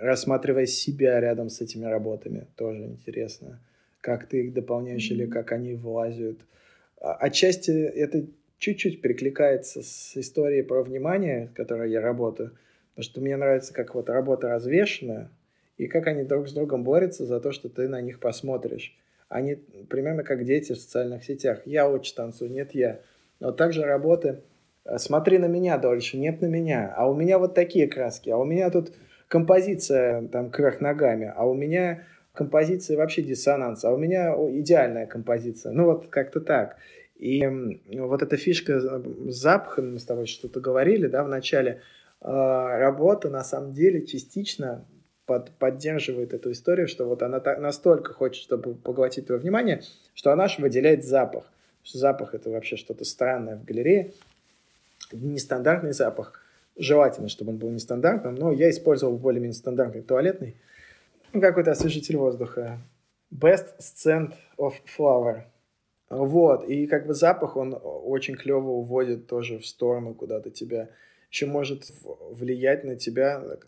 Рассматривая 0.01 0.67
себя 0.67 1.19
рядом 1.21 1.51
с 1.51 1.61
этими 1.61 1.85
работами, 1.85 2.47
тоже 2.57 2.85
интересно. 2.85 3.59
Как 4.01 4.27
ты 4.27 4.47
их 4.47 4.53
дополняешь 4.53 5.11
mm-hmm. 5.11 5.15
или 5.15 5.27
как 5.27 5.53
они 5.53 5.75
вылазят 5.75 6.39
а, 7.01 7.15
отчасти 7.15 7.71
это 7.71 8.27
чуть-чуть 8.59 9.01
перекликается 9.01 9.83
с 9.83 10.17
историей 10.17 10.63
про 10.63 10.83
внимание, 10.83 11.51
которой 11.55 11.91
я 11.91 12.01
работаю, 12.01 12.53
потому 12.91 13.05
что 13.05 13.21
мне 13.21 13.37
нравится, 13.37 13.73
как 13.73 13.95
вот 13.95 14.11
работа 14.11 14.49
развешенная, 14.49 15.31
и 15.77 15.87
как 15.87 16.09
они 16.09 16.25
друг 16.25 16.49
с 16.49 16.53
другом 16.53 16.83
борются 16.83 17.25
за 17.25 17.41
то, 17.41 17.53
что 17.53 17.69
ты 17.69 17.89
на 17.89 18.01
них 18.01 18.19
посмотришь. 18.19 18.97
Они 19.29 19.55
примерно 19.89 20.25
как 20.25 20.45
дети 20.45 20.73
в 20.73 20.79
социальных 20.79 21.23
сетях. 21.23 21.61
Я 21.67 21.89
очень 21.89 22.17
танцую, 22.17 22.51
нет 22.51 22.75
я. 22.75 23.01
Но 23.39 23.53
также 23.53 23.85
работы 23.85 24.43
э, 24.85 24.99
смотри 24.99 25.39
на 25.39 25.47
меня 25.47 25.79
дольше, 25.79 26.17
нет 26.17 26.41
на 26.41 26.47
меня. 26.47 26.93
А 26.97 27.09
у 27.09 27.15
меня 27.15 27.39
вот 27.39 27.55
такие 27.55 27.87
краски, 27.87 28.31
а 28.31 28.39
у 28.39 28.45
меня 28.45 28.71
тут 28.71 28.93
композиция 29.29 30.27
там 30.29 30.51
кверх 30.51 30.81
ногами, 30.81 31.33
а 31.37 31.47
у 31.47 31.55
меня 31.55 32.05
композиции 32.39 32.95
вообще 32.95 33.23
диссонанс, 33.23 33.85
а 33.85 33.91
у 33.91 33.99
меня 33.99 34.33
идеальная 34.61 35.07
композиция. 35.07 35.73
Ну 35.73 35.87
вот 35.87 36.07
как-то 36.07 36.41
так. 36.41 36.77
И 37.17 37.45
вот 37.95 38.23
эта 38.23 38.37
фишка 38.37 38.79
с 38.79 39.35
запахом, 39.35 39.95
мы 39.95 39.99
с 39.99 40.05
тобой 40.05 40.27
что-то 40.27 40.61
говорили, 40.61 41.09
да, 41.09 41.25
в 41.25 41.29
начале, 41.29 41.81
а, 42.21 42.79
работа 42.79 43.29
на 43.29 43.43
самом 43.43 43.73
деле 43.73 44.07
частично 44.07 44.85
под, 45.27 45.51
поддерживает 45.59 46.33
эту 46.33 46.53
историю, 46.53 46.87
что 46.87 47.07
вот 47.07 47.25
она 47.25 47.41
так, 47.41 47.59
настолько 47.59 48.13
хочет, 48.13 48.41
чтобы 48.41 48.77
поглотить 48.77 49.27
твое 49.27 49.41
внимание, 49.41 49.83
что 50.15 50.31
она 50.31 50.47
же 50.47 50.63
выделяет 50.63 51.05
запах. 51.05 51.45
Что 51.83 51.99
запах 51.99 52.35
это 52.35 52.51
вообще 52.51 52.77
что-то 52.77 53.05
странное 53.05 53.57
в 53.57 53.65
галерее. 53.65 54.13
Нестандартный 55.11 55.93
запах. 55.93 56.41
Желательно, 56.77 57.29
чтобы 57.29 57.51
он 57.51 57.59
был 57.59 57.71
нестандартным, 57.71 58.37
но 58.37 58.53
я 58.53 58.71
использовал 58.71 59.17
более-менее 59.17 59.57
стандартный 59.57 60.03
туалетный. 60.03 60.55
Ну, 61.33 61.41
какой-то 61.41 61.73
освежитель 61.73 62.17
воздуха. 62.17 62.79
Best 63.33 63.79
Scent 63.81 64.35
of 64.57 64.75
Flower. 64.97 65.43
Вот, 66.09 66.67
и 66.69 66.87
как 66.87 67.07
бы 67.07 67.13
запах, 67.13 67.57
он 67.57 67.79
очень 67.83 68.35
клево 68.35 68.71
уводит 68.71 69.27
тоже 69.27 69.59
в 69.59 69.67
сторону 69.67 70.15
куда-то 70.15 70.51
тебя. 70.51 70.89
Еще 71.31 71.45
может 71.45 71.93
влиять 72.31 72.85
на 72.85 72.97
тебя. 72.97 73.59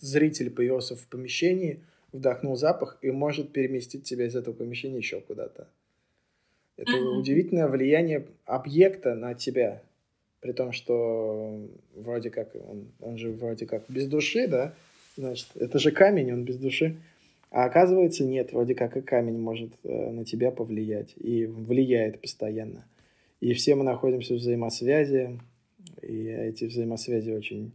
Зритель 0.00 0.50
появился 0.50 0.96
в 0.96 1.06
помещении, 1.08 1.84
вдохнул 2.12 2.56
запах 2.56 2.96
и 3.02 3.10
может 3.10 3.52
переместить 3.52 4.04
тебя 4.04 4.26
из 4.26 4.34
этого 4.34 4.54
помещения 4.54 4.96
еще 4.96 5.20
куда-то. 5.20 5.68
Это 6.78 6.92
mm-hmm. 6.92 7.18
удивительное 7.18 7.68
влияние 7.68 8.26
объекта 8.46 9.14
на 9.14 9.34
тебя. 9.34 9.82
При 10.40 10.52
том, 10.52 10.72
что 10.72 11.60
вроде 11.94 12.30
как 12.30 12.54
он, 12.54 12.88
он 13.00 13.18
же 13.18 13.30
вроде 13.30 13.66
как 13.66 13.84
без 13.88 14.06
души, 14.06 14.48
да? 14.48 14.74
Значит, 15.16 15.48
это 15.56 15.78
же 15.78 15.90
камень, 15.90 16.32
он 16.32 16.44
без 16.44 16.56
души. 16.56 16.96
А 17.50 17.64
оказывается, 17.64 18.24
нет, 18.24 18.52
вроде 18.52 18.74
как 18.74 18.96
и 18.96 19.02
камень 19.02 19.38
может 19.38 19.72
э, 19.84 20.10
на 20.10 20.24
тебя 20.24 20.50
повлиять. 20.50 21.12
И 21.16 21.44
влияет 21.44 22.20
постоянно. 22.20 22.86
И 23.40 23.52
все 23.52 23.74
мы 23.74 23.84
находимся 23.84 24.34
в 24.34 24.38
взаимосвязи. 24.38 25.38
И 26.00 26.26
эти 26.26 26.64
взаимосвязи 26.64 27.30
очень 27.30 27.72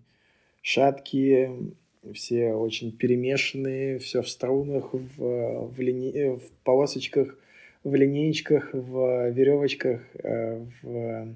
шаткие, 0.62 1.74
все 2.14 2.54
очень 2.54 2.92
перемешанные, 2.92 4.00
все 4.00 4.22
в 4.22 4.30
струнах, 4.30 4.94
в, 4.94 5.68
в, 5.68 5.80
лини... 5.80 6.38
в 6.38 6.52
полосочках, 6.64 7.38
в 7.84 7.94
линеечках, 7.94 8.74
в 8.74 9.30
веревочках, 9.30 10.02
э, 10.24 10.66
в 10.82 11.36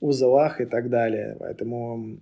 узлах 0.00 0.62
и 0.62 0.64
так 0.64 0.88
далее. 0.88 1.36
Поэтому, 1.38 2.18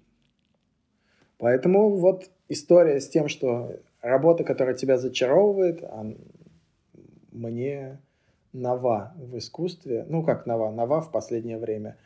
поэтому 1.38 1.90
вот 1.90 2.29
история 2.48 3.00
с 3.00 3.09
тем, 3.09 3.28
что 3.28 3.72
работа, 4.00 4.44
которая 4.44 4.74
тебя 4.74 4.98
зачаровывает, 4.98 5.85
мне 7.33 8.00
нова 8.52 9.14
в 9.16 9.37
искусстве, 9.38 10.07
ну 10.09 10.22
как 10.22 10.46
нова, 10.46 10.70
нова 10.70 11.00
в 11.00 11.11
последнее 11.11 11.59
время, 11.59 11.98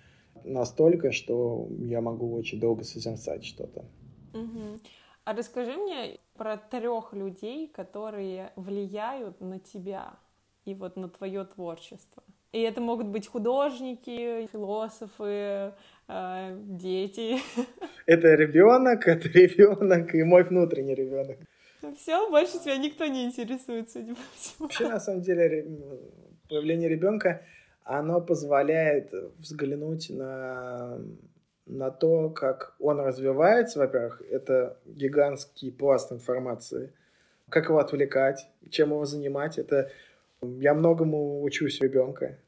настолько, 0.44 1.12
что 1.12 1.68
я 1.78 2.00
могу 2.00 2.34
очень 2.34 2.60
долго 2.60 2.84
созерцать 2.84 3.44
что-то. 3.44 3.84
Угу. 4.32 4.80
А 5.24 5.34
расскажи 5.34 5.76
мне 5.76 6.18
про 6.36 6.56
трех 6.56 7.12
людей, 7.12 7.68
которые 7.68 8.52
влияют 8.56 9.40
на 9.40 9.58
тебя 9.58 10.14
и 10.64 10.74
вот 10.74 10.96
на 10.96 11.08
твое 11.08 11.44
творчество. 11.44 12.22
И 12.52 12.60
это 12.60 12.80
могут 12.80 13.08
быть 13.08 13.26
художники, 13.26 14.46
философы, 14.46 15.74
дети. 16.08 17.38
Это 18.06 18.34
ребенок, 18.34 19.06
это 19.06 19.28
ребенок 19.28 20.14
и 20.14 20.22
мой 20.22 20.42
внутренний 20.42 20.94
ребенок. 20.94 21.38
Все, 21.96 22.28
больше 22.30 22.58
тебя 22.58 22.76
никто 22.76 23.06
не 23.06 23.24
интересует, 23.24 23.90
судя 23.90 24.14
по 24.14 24.20
всему. 24.34 24.54
Вообще, 24.60 24.88
на 24.88 25.00
самом 25.00 25.20
деле, 25.22 25.66
появление 26.48 26.88
ребенка, 26.88 27.42
оно 27.84 28.20
позволяет 28.20 29.12
взглянуть 29.38 30.10
на, 30.10 30.98
на 31.66 31.90
то, 31.90 32.30
как 32.30 32.74
он 32.80 33.00
развивается, 33.00 33.78
во-первых, 33.78 34.22
это 34.30 34.78
гигантский 34.86 35.70
пласт 35.70 36.10
информации, 36.10 36.92
как 37.48 37.68
его 37.68 37.78
отвлекать, 37.78 38.48
чем 38.70 38.90
его 38.90 39.04
занимать, 39.04 39.58
это 39.58 39.90
я 40.42 40.74
многому 40.74 41.42
учусь 41.42 41.80
ребенка, 41.80 42.38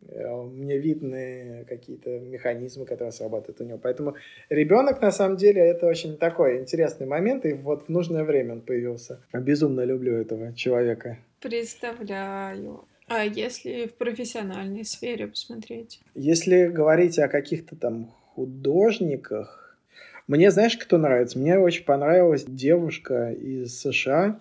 мне 0.00 0.78
видны 0.78 1.64
какие-то 1.68 2.18
механизмы, 2.20 2.86
которые 2.86 3.12
срабатывают 3.12 3.60
у 3.60 3.64
него. 3.64 3.78
Поэтому 3.78 4.14
ребенок, 4.48 5.00
на 5.00 5.10
самом 5.10 5.36
деле, 5.36 5.60
это 5.62 5.86
очень 5.86 6.16
такой 6.16 6.60
интересный 6.60 7.06
момент, 7.06 7.44
и 7.44 7.52
вот 7.52 7.84
в 7.84 7.88
нужное 7.88 8.24
время 8.24 8.54
он 8.54 8.60
появился. 8.60 9.20
Безумно 9.32 9.84
люблю 9.84 10.14
этого 10.14 10.54
человека. 10.54 11.18
Представляю. 11.40 12.84
А 13.08 13.24
если 13.24 13.86
в 13.86 13.94
профессиональной 13.94 14.84
сфере 14.84 15.28
посмотреть? 15.28 16.00
Если 16.14 16.66
говорить 16.66 17.18
о 17.18 17.28
каких-то 17.28 17.76
там 17.76 18.12
художниках, 18.34 19.78
мне 20.26 20.50
знаешь, 20.50 20.76
кто 20.76 20.98
нравится? 20.98 21.38
Мне 21.38 21.58
очень 21.58 21.84
понравилась 21.84 22.44
девушка 22.44 23.30
из 23.30 23.78
США. 23.80 24.40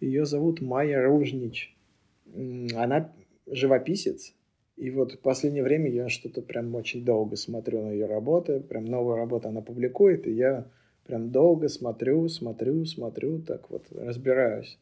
Ее 0.00 0.26
зовут 0.26 0.60
Майя 0.60 1.02
Ружнич. 1.02 1.74
Она 2.76 3.12
живописец, 3.46 4.32
и 4.76 4.90
вот 4.90 5.12
в 5.12 5.20
последнее 5.20 5.62
время 5.62 5.90
я 5.90 6.08
что-то 6.08 6.42
прям 6.42 6.74
очень 6.74 7.04
долго 7.04 7.36
смотрю 7.36 7.82
на 7.82 7.92
ее 7.92 8.06
работы, 8.06 8.60
прям 8.60 8.84
новую 8.84 9.16
работу 9.16 9.48
она 9.48 9.60
публикует, 9.60 10.26
и 10.26 10.32
я 10.32 10.66
прям 11.06 11.30
долго 11.30 11.68
смотрю, 11.68 12.28
смотрю, 12.28 12.84
смотрю, 12.84 13.40
так 13.40 13.70
вот 13.70 13.86
разбираюсь. 13.92 14.78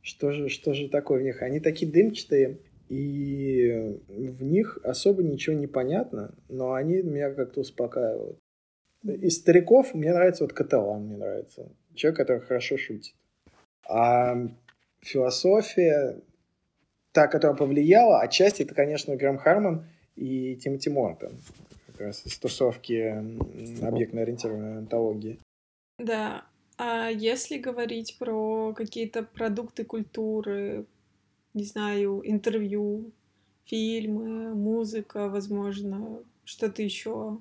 Что 0.00 0.32
же, 0.32 0.48
что 0.48 0.74
же 0.74 0.88
такое 0.88 1.20
в 1.20 1.22
них? 1.22 1.42
Они 1.42 1.60
такие 1.60 1.90
дымчатые, 1.90 2.58
и 2.88 3.98
в 4.08 4.42
них 4.44 4.78
особо 4.82 5.22
ничего 5.22 5.56
не 5.56 5.66
понятно, 5.66 6.34
но 6.48 6.74
они 6.74 7.02
меня 7.02 7.30
как-то 7.30 7.60
успокаивают. 7.60 8.38
Из 9.02 9.36
стариков 9.36 9.94
мне 9.94 10.12
нравится 10.12 10.44
вот 10.44 10.52
Каталан, 10.52 11.06
мне 11.06 11.16
нравится. 11.16 11.70
Человек, 11.94 12.18
который 12.18 12.40
хорошо 12.40 12.76
шутит. 12.78 13.14
А 13.86 14.48
философия, 15.00 16.20
та, 17.14 17.28
которая 17.28 17.56
повлияла, 17.56 18.20
отчасти 18.20 18.62
это, 18.62 18.74
конечно, 18.74 19.14
Грэм 19.14 19.38
Харман 19.38 19.86
и 20.16 20.56
Тимоти 20.56 20.90
Мортон, 20.90 21.30
как 21.86 22.00
раз 22.00 22.26
из 22.26 22.36
тусовки 22.38 23.14
объектно-ориентированной 23.82 24.78
антологии. 24.78 25.38
Да, 26.00 26.44
а 26.76 27.08
если 27.08 27.56
говорить 27.56 28.16
про 28.18 28.74
какие-то 28.74 29.22
продукты 29.22 29.84
культуры, 29.84 30.86
не 31.54 31.62
знаю, 31.62 32.20
интервью, 32.24 33.12
фильмы, 33.64 34.52
музыка, 34.54 35.28
возможно, 35.28 36.18
что-то 36.44 36.82
еще? 36.82 37.38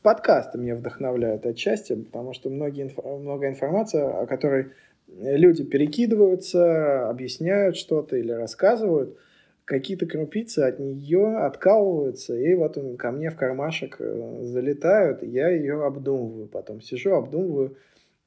Подкасты 0.00 0.56
меня 0.56 0.74
вдохновляют 0.74 1.44
отчасти, 1.44 1.94
потому 1.94 2.32
что 2.32 2.48
многие, 2.48 2.90
много 3.18 3.46
информации, 3.46 4.00
о 4.00 4.26
которой 4.26 4.72
люди 5.08 5.64
перекидываются, 5.64 7.08
объясняют 7.08 7.76
что-то 7.76 8.16
или 8.16 8.32
рассказывают, 8.32 9.18
какие-то 9.64 10.06
крупицы 10.06 10.60
от 10.60 10.78
нее 10.78 11.38
откалываются, 11.38 12.36
и 12.36 12.54
вот 12.54 12.78
он 12.78 12.96
ко 12.96 13.10
мне 13.10 13.30
в 13.30 13.36
кармашек 13.36 13.96
э, 13.98 14.40
залетают, 14.42 15.22
я 15.22 15.48
ее 15.48 15.84
обдумываю, 15.84 16.46
потом 16.46 16.80
сижу, 16.80 17.14
обдумываю 17.14 17.76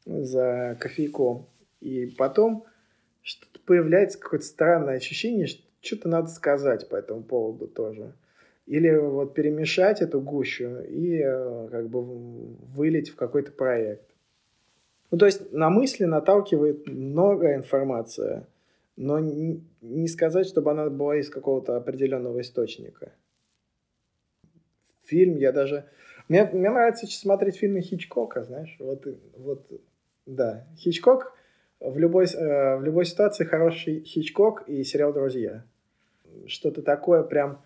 за 0.05 0.75
кофейком, 0.79 1.47
и 1.79 2.07
потом 2.17 2.65
что-то 3.21 3.59
появляется 3.65 4.19
какое-то 4.19 4.45
странное 4.45 4.95
ощущение, 4.95 5.47
что 5.47 5.63
что-то 5.81 6.09
надо 6.09 6.27
сказать 6.27 6.89
по 6.89 6.95
этому 6.95 7.23
поводу 7.23 7.67
тоже. 7.67 8.13
Или 8.65 8.95
вот 8.95 9.33
перемешать 9.33 10.01
эту 10.01 10.21
гущу 10.21 10.81
и 10.81 11.21
э, 11.23 11.67
как 11.71 11.89
бы 11.89 12.01
вылить 12.03 13.09
в 13.09 13.15
какой-то 13.15 13.51
проект. 13.51 14.08
Ну, 15.11 15.17
то 15.17 15.25
есть 15.25 15.51
на 15.51 15.69
мысли 15.69 16.05
наталкивает 16.05 16.87
много 16.87 17.55
информации, 17.55 18.45
но 18.95 19.19
не 19.19 20.07
сказать, 20.07 20.47
чтобы 20.47 20.71
она 20.71 20.89
была 20.89 21.17
из 21.17 21.29
какого-то 21.29 21.77
определенного 21.77 22.41
источника. 22.41 23.13
Фильм 25.05 25.37
я 25.37 25.51
даже... 25.51 25.85
Мне, 26.27 26.45
мне 26.45 26.69
нравится 26.69 27.07
смотреть 27.07 27.55
фильмы 27.55 27.81
Хичкока, 27.81 28.43
знаешь, 28.43 28.75
вот, 28.79 29.07
вот 29.35 29.65
да. 30.27 30.67
Хичкок 30.77 31.33
в 31.79 31.97
любой, 31.97 32.25
э, 32.25 32.77
в 32.77 32.83
любой 32.83 33.05
ситуации 33.05 33.45
хороший 33.45 34.03
Хичкок 34.03 34.67
и 34.67 34.83
сериал 34.83 35.13
«Друзья». 35.13 35.63
Что-то 36.45 36.83
такое 36.83 37.23
прям 37.23 37.63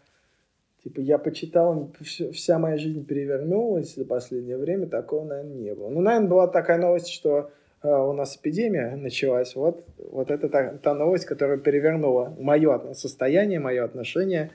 Типа, 0.84 1.00
я 1.00 1.18
почитал, 1.18 1.92
вся 2.02 2.60
моя 2.60 2.78
жизнь 2.78 3.06
перевернулась 3.06 3.96
за 3.96 4.04
последнее 4.04 4.58
время, 4.58 4.88
такого, 4.88 5.24
наверное, 5.24 5.56
не 5.56 5.74
было. 5.74 5.88
Ну, 5.88 6.02
наверное, 6.02 6.30
была 6.30 6.48
такая 6.48 6.78
новость, 6.78 7.08
что 7.08 7.52
э, 7.82 7.88
у 7.88 8.12
нас 8.12 8.36
эпидемия 8.36 8.98
началась. 8.98 9.56
Вот, 9.56 9.86
вот 9.98 10.30
это 10.30 10.50
та, 10.50 10.74
та 10.74 10.94
новость, 10.94 11.24
которая 11.24 11.58
перевернула 11.58 12.36
мое 12.38 12.94
состояние, 12.96 13.62
мое 13.62 13.86
отношение, 13.86 14.52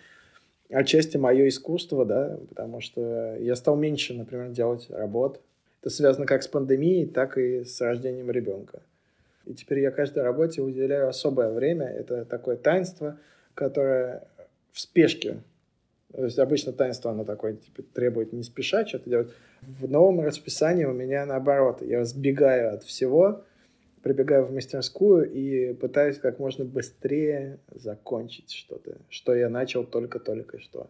отчасти 0.70 1.16
мое 1.16 1.48
искусство, 1.48 2.04
да, 2.04 2.38
потому 2.50 2.82
что 2.82 3.36
я 3.36 3.56
стал 3.56 3.76
меньше, 3.76 4.12
например, 4.12 4.50
делать 4.50 4.86
работ. 4.90 5.40
Это 5.80 5.88
связано 5.88 6.26
как 6.26 6.42
с 6.42 6.48
пандемией, 6.48 7.06
так 7.06 7.38
и 7.38 7.64
с 7.64 7.80
рождением 7.80 8.30
ребенка. 8.30 8.82
И 9.46 9.54
теперь 9.54 9.78
я 9.78 9.90
каждой 9.90 10.24
работе 10.24 10.60
уделяю 10.60 11.08
особое 11.08 11.50
время. 11.52 11.86
Это 11.86 12.26
такое 12.26 12.56
таинство, 12.56 13.16
которое 13.54 14.24
в 14.72 14.80
спешке 14.80 15.38
то 16.12 16.24
есть 16.24 16.38
обычно 16.38 16.72
таинство, 16.72 17.10
оно 17.10 17.24
такое, 17.24 17.54
типа, 17.54 17.82
требует 17.82 18.32
не 18.32 18.42
спеша 18.42 18.86
что-то 18.86 19.10
делать. 19.10 19.34
В 19.60 19.88
новом 19.88 20.20
расписании 20.20 20.84
у 20.84 20.92
меня 20.92 21.26
наоборот. 21.26 21.82
Я 21.82 22.04
сбегаю 22.04 22.74
от 22.74 22.82
всего, 22.82 23.44
прибегаю 24.02 24.46
в 24.46 24.52
мастерскую 24.52 25.30
и 25.30 25.74
пытаюсь 25.74 26.18
как 26.18 26.38
можно 26.38 26.64
быстрее 26.64 27.58
закончить 27.70 28.52
что-то, 28.52 28.96
что 29.10 29.34
я 29.34 29.50
начал 29.50 29.84
только-только 29.84 30.58
что. 30.60 30.88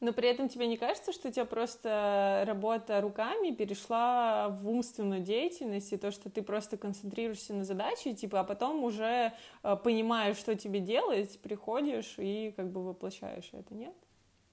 Но 0.00 0.12
при 0.12 0.28
этом 0.28 0.48
тебе 0.48 0.68
не 0.68 0.76
кажется, 0.76 1.12
что 1.12 1.28
у 1.28 1.32
тебя 1.32 1.44
просто 1.44 2.44
работа 2.46 3.00
руками 3.00 3.52
перешла 3.52 4.48
в 4.48 4.68
умственную 4.68 5.22
деятельность, 5.22 5.92
и 5.92 5.96
то, 5.96 6.12
что 6.12 6.30
ты 6.30 6.40
просто 6.40 6.76
концентрируешься 6.76 7.52
на 7.52 7.64
задаче, 7.64 8.14
типа, 8.14 8.40
а 8.40 8.44
потом 8.44 8.84
уже 8.84 9.32
э, 9.64 9.76
понимаешь, 9.82 10.36
что 10.36 10.54
тебе 10.54 10.78
делать, 10.78 11.40
приходишь 11.40 12.14
и 12.18 12.54
как 12.56 12.70
бы 12.70 12.84
воплощаешь 12.84 13.50
это, 13.52 13.74
нет? 13.74 13.94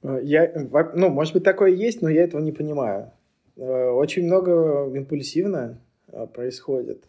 Э, 0.04 0.20
я, 0.24 0.52
ну, 0.94 1.10
может 1.10 1.34
быть, 1.34 1.44
такое 1.44 1.72
есть, 1.72 2.02
но 2.02 2.10
я 2.10 2.24
этого 2.24 2.42
не 2.42 2.52
понимаю. 2.52 3.12
Э, 3.56 3.90
очень 3.90 4.26
много 4.26 4.92
импульсивно 4.96 5.82
э, 6.08 6.28
происходит. 6.28 7.04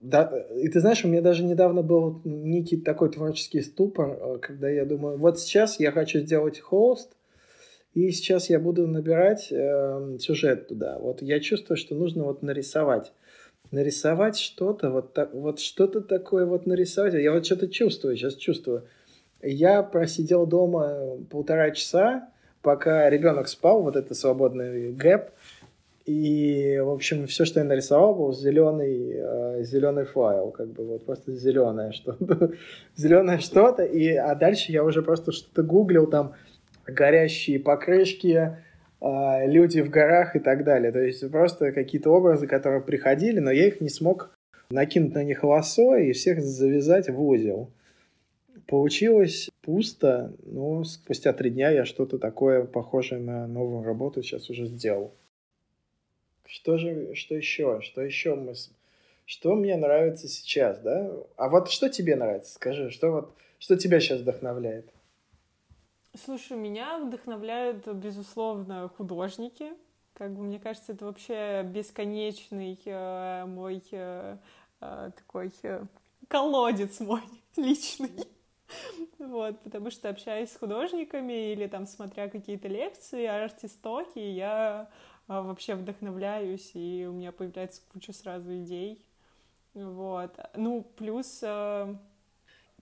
Да, 0.00 0.32
и 0.56 0.68
ты 0.68 0.80
знаешь, 0.80 1.04
у 1.04 1.08
меня 1.08 1.20
даже 1.20 1.44
недавно 1.44 1.82
был 1.82 2.22
некий 2.24 2.78
такой 2.78 3.10
творческий 3.10 3.60
ступор, 3.60 4.38
когда 4.40 4.70
я 4.70 4.86
думаю, 4.86 5.18
вот 5.18 5.38
сейчас 5.38 5.78
я 5.78 5.92
хочу 5.92 6.20
сделать 6.20 6.58
холст, 6.58 7.12
и 7.94 8.10
сейчас 8.10 8.48
я 8.48 8.60
буду 8.60 8.86
набирать 8.86 9.48
э, 9.50 10.16
сюжет 10.20 10.68
туда. 10.68 10.98
Вот 10.98 11.22
я 11.22 11.40
чувствую, 11.40 11.76
что 11.76 11.94
нужно 11.94 12.24
вот 12.24 12.42
нарисовать. 12.42 13.12
Нарисовать 13.72 14.38
что-то, 14.38 14.90
вот, 14.90 15.12
так, 15.12 15.34
вот 15.34 15.58
что-то 15.58 16.00
такое 16.00 16.46
вот 16.46 16.66
нарисовать. 16.66 17.14
Я 17.14 17.32
вот 17.32 17.44
что-то 17.44 17.68
чувствую, 17.68 18.16
сейчас 18.16 18.34
чувствую. 18.34 18.84
Я 19.42 19.82
просидел 19.82 20.46
дома 20.46 21.18
полтора 21.30 21.70
часа, 21.70 22.28
пока 22.62 23.08
ребенок 23.08 23.48
спал, 23.48 23.82
вот 23.82 23.96
это 23.96 24.14
свободный 24.14 24.92
гэп. 24.92 25.30
И, 26.06 26.80
в 26.82 26.88
общем, 26.90 27.26
все, 27.26 27.44
что 27.44 27.60
я 27.60 27.64
нарисовал, 27.64 28.14
был 28.14 28.32
зеленый, 28.32 29.12
э, 29.14 29.62
зеленый 29.62 30.04
файл, 30.04 30.50
как 30.50 30.68
бы 30.68 30.84
вот 30.84 31.04
просто 31.04 31.32
зеленое 31.32 31.92
что-то. 31.92 32.52
зеленое 32.96 33.38
что-то. 33.38 33.84
И, 33.84 34.14
а 34.14 34.34
дальше 34.34 34.72
я 34.72 34.82
уже 34.82 35.02
просто 35.02 35.30
что-то 35.30 35.62
гуглил, 35.62 36.06
там 36.06 36.32
горящие 36.86 37.60
покрышки, 37.60 38.56
а, 39.00 39.46
люди 39.46 39.80
в 39.80 39.90
горах 39.90 40.36
и 40.36 40.40
так 40.40 40.64
далее. 40.64 40.90
То 40.90 41.00
есть 41.00 41.30
просто 41.30 41.72
какие-то 41.72 42.10
образы, 42.10 42.46
которые 42.46 42.80
приходили, 42.80 43.38
но 43.38 43.50
я 43.50 43.68
их 43.68 43.80
не 43.80 43.88
смог 43.88 44.30
накинуть 44.70 45.14
на 45.14 45.24
них 45.24 45.44
лосо 45.44 45.96
и 45.96 46.12
всех 46.12 46.40
завязать 46.42 47.08
в 47.08 47.22
узел. 47.22 47.70
Получилось 48.70 49.50
пусто, 49.62 50.32
но 50.44 50.84
спустя 50.84 51.32
три 51.32 51.50
дня 51.50 51.70
я 51.70 51.84
что-то 51.84 52.18
такое 52.18 52.64
похожее 52.64 53.20
на 53.20 53.48
новую 53.48 53.82
работу 53.82 54.22
сейчас 54.22 54.48
уже 54.48 54.66
сделал. 54.66 55.12
Что 56.46 56.78
же, 56.78 57.16
что 57.16 57.34
еще? 57.34 57.80
Что 57.82 58.00
еще 58.00 58.36
мы... 58.36 58.54
Что 59.26 59.56
мне 59.56 59.76
нравится 59.76 60.28
сейчас, 60.28 60.78
да? 60.78 61.10
А 61.36 61.48
вот 61.48 61.68
что 61.68 61.88
тебе 61.88 62.14
нравится? 62.14 62.54
Скажи, 62.54 62.90
что 62.90 63.10
вот, 63.10 63.34
что 63.58 63.76
тебя 63.76 63.98
сейчас 63.98 64.20
вдохновляет? 64.20 64.88
Слушай, 66.24 66.56
меня 66.56 67.00
вдохновляют, 67.00 67.88
безусловно, 67.88 68.88
художники. 68.96 69.72
Как 70.14 70.32
бы 70.32 70.44
мне 70.44 70.60
кажется, 70.60 70.92
это 70.92 71.06
вообще 71.06 71.64
бесконечный 71.64 72.78
э, 72.84 73.46
мой 73.46 73.82
э, 73.90 74.36
э, 74.80 75.10
такой 75.16 75.50
э, 75.64 75.82
колодец 76.28 77.00
мой 77.00 77.22
личный. 77.56 78.10
Вот, 79.18 79.60
потому 79.60 79.90
что 79.90 80.08
общаясь 80.08 80.52
с 80.52 80.56
художниками 80.56 81.52
или 81.52 81.66
там 81.66 81.86
смотря 81.86 82.28
какие-то 82.28 82.68
лекции, 82.68 83.26
артистоки, 83.26 84.18
я 84.18 84.88
а, 85.28 85.42
вообще 85.42 85.74
вдохновляюсь, 85.74 86.72
и 86.74 87.06
у 87.08 87.12
меня 87.12 87.30
появляется 87.30 87.82
куча 87.92 88.12
сразу 88.12 88.56
идей. 88.56 89.04
Вот. 89.74 90.36
Ну, 90.56 90.82
плюс 90.96 91.40
э, 91.42 91.94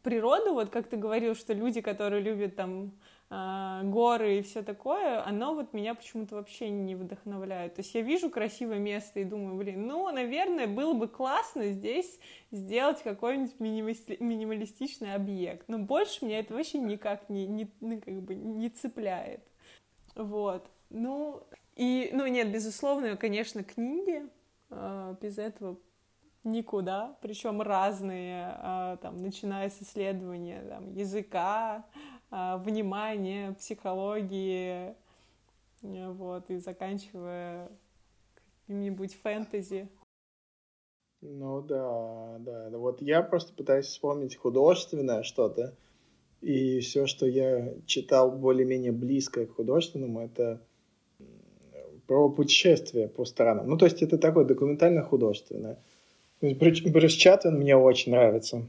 природу, 0.02 0.54
вот 0.54 0.70
как 0.70 0.88
ты 0.88 0.96
говорил, 0.96 1.34
что 1.34 1.52
люди, 1.52 1.80
которые 1.80 2.22
любят 2.22 2.56
там 2.56 2.92
горы 3.30 4.38
и 4.38 4.42
все 4.42 4.62
такое, 4.62 5.22
оно 5.22 5.54
вот 5.54 5.74
меня 5.74 5.94
почему-то 5.94 6.36
вообще 6.36 6.70
не 6.70 6.94
вдохновляет. 6.94 7.74
То 7.74 7.80
есть 7.80 7.94
я 7.94 8.00
вижу 8.00 8.30
красивое 8.30 8.78
место 8.78 9.20
и 9.20 9.24
думаю, 9.24 9.56
блин, 9.56 9.86
ну, 9.86 10.10
наверное, 10.10 10.66
было 10.66 10.94
бы 10.94 11.08
классно 11.08 11.72
здесь 11.72 12.18
сделать 12.50 13.02
какой-нибудь 13.02 13.60
минималистичный 13.60 15.14
объект. 15.14 15.68
Но 15.68 15.78
больше 15.78 16.24
меня 16.24 16.38
это 16.38 16.54
вообще 16.54 16.78
никак 16.78 17.28
не, 17.28 17.46
не, 17.46 17.70
ну, 17.80 18.00
как 18.00 18.14
бы 18.22 18.34
не 18.34 18.70
цепляет. 18.70 19.42
Вот. 20.14 20.66
Ну, 20.88 21.42
и, 21.76 22.08
ну, 22.14 22.26
нет, 22.26 22.50
безусловно, 22.50 23.16
конечно, 23.16 23.62
книги. 23.62 24.26
Э, 24.70 25.14
без 25.20 25.36
этого 25.36 25.76
никуда, 26.44 27.16
причем 27.20 27.60
разные, 27.60 28.56
а, 28.58 28.96
там, 28.98 29.16
начиная 29.16 29.70
с 29.70 29.82
исследования 29.82 30.62
там, 30.62 30.92
языка, 30.92 31.84
а, 31.84 32.17
внимания, 32.30 33.52
психологии, 33.52 34.94
э, 35.82 36.10
вот, 36.10 36.50
и 36.50 36.58
заканчивая 36.58 37.70
каким-нибудь 38.60 39.14
фэнтези. 39.14 39.88
Ну 41.20 41.62
да, 41.62 42.36
да. 42.38 42.70
Вот 42.78 43.02
я 43.02 43.22
просто 43.22 43.52
пытаюсь 43.52 43.86
вспомнить 43.86 44.36
художественное 44.36 45.22
что-то. 45.22 45.74
И 46.40 46.78
все, 46.80 47.06
что 47.06 47.26
я 47.26 47.74
читал 47.86 48.30
более-менее 48.30 48.92
близко 48.92 49.44
к 49.46 49.56
художественному, 49.56 50.20
это 50.20 50.60
про 52.06 52.30
путешествие 52.30 53.08
по 53.08 53.24
странам. 53.24 53.68
Ну, 53.68 53.76
то 53.76 53.84
есть 53.84 54.02
это 54.02 54.16
такое 54.18 54.44
документально-художественное. 54.44 55.78
Брюс 56.40 57.12
Чатвин 57.12 57.58
мне 57.58 57.76
очень 57.76 58.12
нравится. 58.12 58.62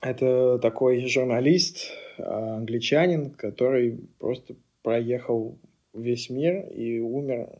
Это 0.00 0.58
такой 0.58 1.04
журналист, 1.06 1.90
а, 2.18 2.56
англичанин, 2.56 3.30
который 3.30 3.98
просто 4.18 4.54
проехал 4.82 5.58
весь 5.92 6.30
мир 6.30 6.68
и 6.68 7.00
умер, 7.00 7.50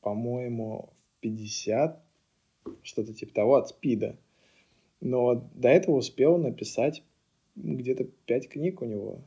по-моему, 0.00 0.90
в 1.16 1.20
50, 1.20 2.02
что-то 2.82 3.12
типа 3.12 3.34
того, 3.34 3.56
от 3.56 3.68
СПИДа. 3.68 4.16
Но 5.00 5.46
до 5.54 5.68
этого 5.68 5.96
успел 5.96 6.38
написать 6.38 7.02
где-то 7.56 8.04
пять 8.24 8.48
книг 8.48 8.80
у 8.80 8.86
него. 8.86 9.20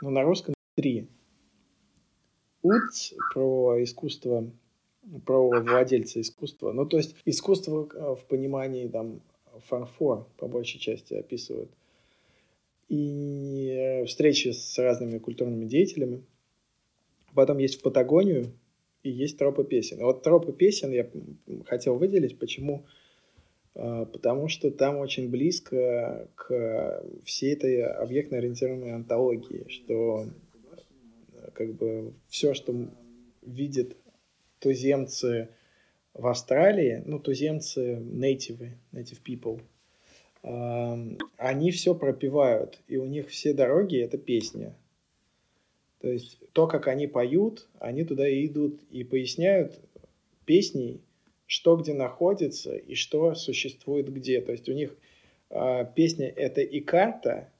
Ну, 0.00 0.10
на 0.10 0.22
русском 0.22 0.54
три. 0.76 1.08
УЦ 2.62 3.14
про 3.34 3.82
искусство 3.82 4.50
про 5.24 5.48
владельца 5.48 6.20
искусства. 6.20 6.72
Ну, 6.72 6.86
то 6.86 6.98
есть 6.98 7.16
искусство 7.24 7.88
э, 7.92 8.14
в 8.14 8.26
понимании 8.26 8.88
там 8.88 9.20
фарфор 9.66 10.26
по 10.36 10.46
большей 10.46 10.78
части 10.78 11.14
описывают. 11.14 11.70
И 12.88 14.04
встречи 14.06 14.48
с 14.48 14.78
разными 14.78 15.18
культурными 15.18 15.66
деятелями. 15.66 16.24
Потом 17.34 17.58
есть 17.58 17.80
в 17.80 17.82
Патагонию 17.82 18.52
и 19.02 19.10
есть 19.10 19.38
тропы 19.38 19.64
песен. 19.64 19.98
Вот 19.98 20.22
тропы 20.22 20.52
песен 20.52 20.90
я 20.90 21.08
хотел 21.66 21.96
выделить. 21.96 22.38
Почему? 22.38 22.86
Э, 23.74 24.06
потому 24.12 24.48
что 24.48 24.70
там 24.70 24.96
очень 24.96 25.30
близко 25.30 26.28
к 26.34 27.04
всей 27.24 27.54
этой 27.54 27.84
объектно-ориентированной 27.84 28.92
антологии, 28.92 29.66
что 29.68 30.26
э, 31.32 31.50
как 31.52 31.74
бы 31.74 32.12
все, 32.28 32.54
что 32.54 32.74
видит 33.42 33.96
туземцы 34.58 35.50
в 36.12 36.26
Австралии, 36.26 37.02
ну, 37.06 37.20
туземцы 37.20 37.96
native, 37.96 38.70
native 38.92 39.20
people, 39.24 39.60
они 40.42 41.70
все 41.70 41.94
пропивают, 41.94 42.80
и 42.86 42.96
у 42.96 43.06
них 43.06 43.28
все 43.28 43.52
дороги— 43.52 43.98
это 44.00 44.18
песня. 44.18 44.74
То 46.00 46.08
есть 46.08 46.38
то, 46.52 46.66
как 46.66 46.86
они 46.86 47.06
поют, 47.06 47.68
они 47.80 48.04
туда 48.04 48.28
и 48.28 48.46
идут 48.46 48.80
и 48.90 49.02
поясняют 49.02 49.80
песней, 50.44 51.00
что 51.46 51.76
где 51.76 51.92
находится 51.92 52.76
и 52.76 52.94
что 52.94 53.34
существует 53.34 54.12
где. 54.12 54.40
То 54.40 54.52
есть 54.52 54.68
у 54.68 54.72
них 54.72 54.96
э, 55.50 55.84
песня— 55.96 56.28
это 56.36 56.60
и 56.60 56.80
карта, 56.80 57.50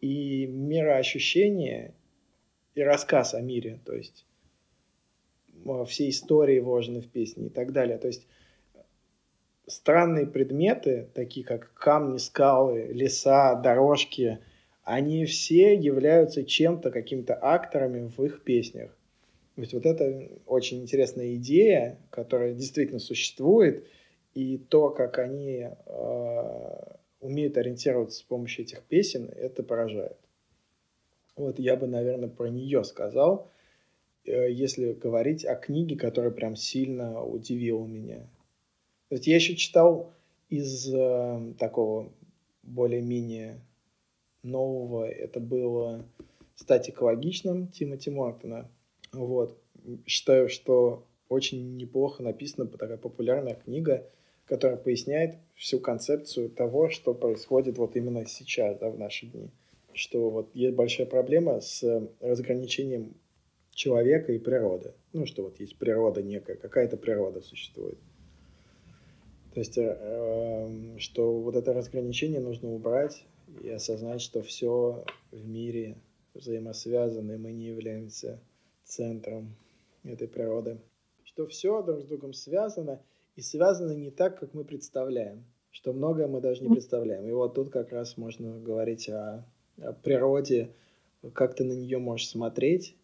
и 0.00 0.46
мироощущение, 0.46 1.94
и 2.74 2.82
рассказ 2.82 3.34
о 3.34 3.40
мире. 3.40 3.80
То 3.84 3.94
есть 3.94 4.26
все 5.86 6.08
истории 6.08 6.60
вложены 6.60 7.00
в 7.00 7.08
песни 7.08 7.46
и 7.46 7.50
так 7.50 7.72
далее. 7.72 7.98
То 7.98 8.06
есть 8.06 8.26
странные 9.66 10.26
предметы, 10.26 11.08
такие 11.14 11.44
как 11.44 11.72
камни, 11.74 12.18
скалы, 12.18 12.90
леса, 12.92 13.54
дорожки, 13.54 14.38
они 14.82 15.24
все 15.24 15.74
являются 15.74 16.44
чем-то, 16.44 16.90
какими-то 16.90 17.36
акторами 17.40 18.08
в 18.16 18.22
их 18.24 18.42
песнях. 18.42 18.96
То 19.56 19.62
есть 19.62 19.72
вот 19.72 19.86
это 19.86 20.28
очень 20.46 20.82
интересная 20.82 21.34
идея, 21.36 21.98
которая 22.10 22.52
действительно 22.54 23.00
существует, 23.00 23.86
и 24.34 24.58
то, 24.58 24.90
как 24.90 25.18
они 25.18 25.66
э, 25.70 26.96
умеют 27.20 27.56
ориентироваться 27.56 28.18
с 28.18 28.22
помощью 28.22 28.66
этих 28.66 28.82
песен, 28.82 29.30
это 29.34 29.62
поражает. 29.62 30.18
Вот 31.36 31.58
я 31.58 31.76
бы, 31.76 31.86
наверное, 31.86 32.28
про 32.28 32.48
нее 32.48 32.84
сказал. 32.84 33.50
Э, 34.26 34.50
если 34.50 34.92
говорить 34.92 35.44
о 35.46 35.54
книге, 35.54 35.96
которая 35.96 36.32
прям 36.32 36.54
сильно 36.54 37.24
удивила 37.24 37.86
меня. 37.86 38.28
Есть 39.10 39.26
я 39.26 39.36
еще 39.36 39.54
читал 39.54 40.12
из 40.48 40.92
э, 40.92 41.54
такого 41.58 42.12
более-менее 42.62 43.60
нового, 44.42 45.08
это 45.08 45.40
было 45.40 46.04
«Стать 46.54 46.90
экологичным» 46.90 47.68
Тимоти 47.68 48.10
Мортона. 48.10 48.68
Вот. 49.12 49.58
Считаю, 50.06 50.48
что 50.48 51.06
очень 51.28 51.76
неплохо 51.76 52.22
написана 52.22 52.66
такая 52.66 52.96
популярная 52.96 53.54
книга, 53.54 54.08
которая 54.46 54.76
поясняет 54.76 55.36
всю 55.54 55.80
концепцию 55.80 56.50
того, 56.50 56.88
что 56.88 57.14
происходит 57.14 57.78
вот 57.78 57.96
именно 57.96 58.24
сейчас, 58.26 58.78
да, 58.78 58.90
в 58.90 58.98
наши 58.98 59.26
дни. 59.26 59.50
Что 59.92 60.30
вот 60.30 60.50
есть 60.54 60.74
большая 60.74 61.06
проблема 61.06 61.60
с 61.60 61.82
разграничением 62.20 63.14
человека 63.72 64.32
и 64.32 64.38
природы. 64.38 64.94
Ну, 65.12 65.26
что 65.26 65.42
вот 65.42 65.60
есть 65.60 65.78
природа 65.78 66.22
некая, 66.22 66.56
какая-то 66.56 66.96
природа 66.96 67.40
существует. 67.40 67.98
То 69.56 69.60
есть, 69.60 69.78
э, 69.78 69.84
эм, 69.84 70.98
что 70.98 71.40
вот 71.40 71.56
это 71.56 71.72
разграничение 71.72 72.40
нужно 72.40 72.70
убрать 72.74 73.24
и 73.62 73.70
осознать, 73.70 74.20
что 74.20 74.42
все 74.42 75.02
в 75.32 75.48
мире 75.48 75.96
взаимосвязано, 76.34 77.32
и 77.32 77.36
мы 77.38 77.52
не 77.52 77.68
являемся 77.68 78.38
центром 78.84 79.56
этой 80.04 80.28
природы. 80.28 80.78
Что 81.24 81.46
все 81.46 81.82
друг 81.82 82.02
с 82.02 82.04
другом 82.04 82.34
связано, 82.34 83.00
и 83.34 83.40
связано 83.40 83.92
не 83.92 84.10
так, 84.10 84.38
как 84.38 84.52
мы 84.52 84.62
представляем. 84.62 85.42
Что 85.70 85.94
многое 85.94 86.26
мы 86.26 86.42
даже 86.42 86.62
не 86.62 86.68
представляем. 86.68 87.26
И 87.26 87.32
вот 87.32 87.54
тут 87.54 87.70
как 87.70 87.92
раз 87.92 88.18
можно 88.18 88.58
говорить 88.60 89.08
о, 89.08 89.42
о 89.80 89.94
природе, 89.94 90.68
как 91.32 91.54
ты 91.54 91.64
на 91.64 91.72
нее 91.72 91.96
можешь 91.96 92.28
смотреть, 92.28 92.94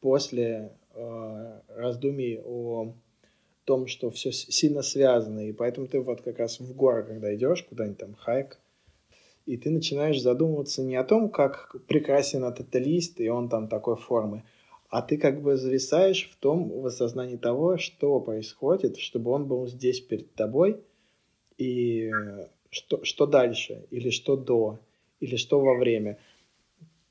после 0.00 0.72
э, 0.94 1.60
раздумий 1.68 2.40
о 2.42 2.94
том, 3.64 3.86
что 3.86 4.10
все 4.10 4.32
сильно 4.32 4.82
связано, 4.82 5.48
и 5.48 5.52
поэтому 5.52 5.86
ты 5.86 6.00
вот 6.00 6.22
как 6.22 6.38
раз 6.38 6.60
в 6.60 6.74
горы, 6.74 7.04
когда 7.04 7.34
идешь 7.34 7.62
куда-нибудь 7.62 7.98
там 7.98 8.14
хайк, 8.14 8.58
и 9.46 9.56
ты 9.56 9.70
начинаешь 9.70 10.20
задумываться 10.20 10.82
не 10.82 10.96
о 10.96 11.04
том, 11.04 11.28
как 11.28 11.74
прекрасен 11.86 12.44
этот 12.44 12.74
лист, 12.74 13.20
и 13.20 13.28
он 13.28 13.48
там 13.48 13.68
такой 13.68 13.96
формы, 13.96 14.44
а 14.88 15.00
ты 15.00 15.16
как 15.16 15.40
бы 15.40 15.56
зависаешь 15.56 16.28
в 16.30 16.36
том, 16.36 16.68
в 16.68 16.86
осознании 16.86 17.36
того, 17.36 17.78
что 17.78 18.20
происходит, 18.20 18.98
чтобы 18.98 19.30
он 19.30 19.46
был 19.46 19.66
здесь 19.66 20.00
перед 20.00 20.32
тобой, 20.34 20.80
и 21.56 22.10
что, 22.70 23.04
что 23.04 23.26
дальше, 23.26 23.86
или 23.90 24.10
что 24.10 24.36
до, 24.36 24.80
или 25.20 25.36
что 25.36 25.60
во 25.60 25.76
время. 25.76 26.18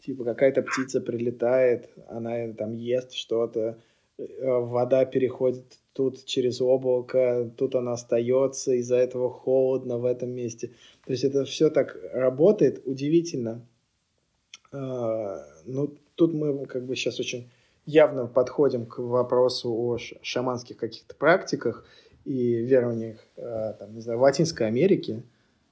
Типа 0.05 0.23
какая-то 0.23 0.63
птица 0.63 0.99
прилетает, 1.01 1.89
она 2.07 2.51
там 2.53 2.75
ест 2.75 3.13
что-то, 3.13 3.79
вода 4.39 5.05
переходит 5.05 5.65
тут 5.93 6.25
через 6.25 6.61
облако, 6.61 7.51
тут 7.57 7.75
она 7.75 7.93
остается, 7.93 8.73
из-за 8.73 8.97
этого 8.97 9.29
холодно 9.29 9.97
в 9.97 10.05
этом 10.05 10.31
месте. 10.31 10.71
То 11.05 11.11
есть 11.11 11.23
это 11.23 11.43
все 11.45 11.69
так 11.69 11.97
работает 12.13 12.81
удивительно. 12.85 13.65
А, 14.71 15.45
ну, 15.65 15.95
тут 16.15 16.33
мы 16.33 16.65
как 16.65 16.85
бы 16.85 16.95
сейчас 16.95 17.19
очень 17.19 17.49
явно 17.85 18.27
подходим 18.27 18.85
к 18.85 18.99
вопросу 18.99 19.71
о 19.71 19.97
шаманских 20.21 20.77
каких-то 20.77 21.15
практиках 21.15 21.85
и 22.25 22.53
верованиях, 22.55 23.17
э, 23.35 23.73
там, 23.79 23.93
не 23.95 24.01
знаю, 24.01 24.19
в 24.19 24.21
Латинской 24.21 24.67
Америке. 24.67 25.23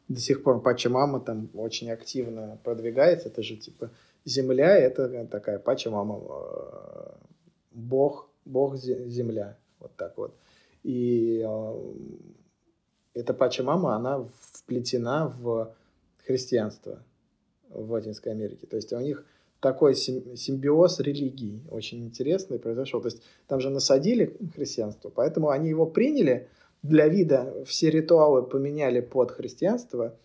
До 0.07 0.19
сих 0.19 0.41
пор 0.41 0.61
Пачамама 0.61 1.19
там 1.19 1.49
очень 1.53 1.91
активно 1.91 2.59
продвигается. 2.63 3.29
Это 3.29 3.43
же 3.43 3.55
типа 3.55 3.91
земля, 4.25 4.75
это 4.75 5.27
такая 5.27 5.59
Пачамама, 5.59 6.19
э, 6.19 7.11
бог, 7.71 8.28
бог 8.49 8.77
земля, 8.77 9.57
вот 9.79 9.91
так 9.95 10.17
вот. 10.17 10.35
И 10.83 11.43
э, 11.45 11.93
эта 13.13 13.33
Пачамама, 13.33 13.95
она 13.95 14.27
вплетена 14.41 15.27
в 15.27 15.73
христианство 16.25 17.03
в 17.69 17.91
Латинской 17.91 18.31
Америке. 18.31 18.67
То 18.67 18.75
есть 18.75 18.91
у 18.93 18.99
них 18.99 19.25
такой 19.59 19.95
симбиоз 19.95 20.99
религий 20.99 21.61
очень 21.69 22.05
интересный 22.05 22.59
произошел. 22.59 23.01
То 23.01 23.07
есть 23.07 23.21
там 23.47 23.59
же 23.59 23.69
насадили 23.69 24.37
христианство, 24.55 25.09
поэтому 25.09 25.49
они 25.49 25.69
его 25.69 25.85
приняли 25.85 26.47
для 26.81 27.07
вида, 27.07 27.53
все 27.65 27.89
ритуалы 27.89 28.43
поменяли 28.43 29.01
под 29.01 29.31
христианство, 29.31 30.15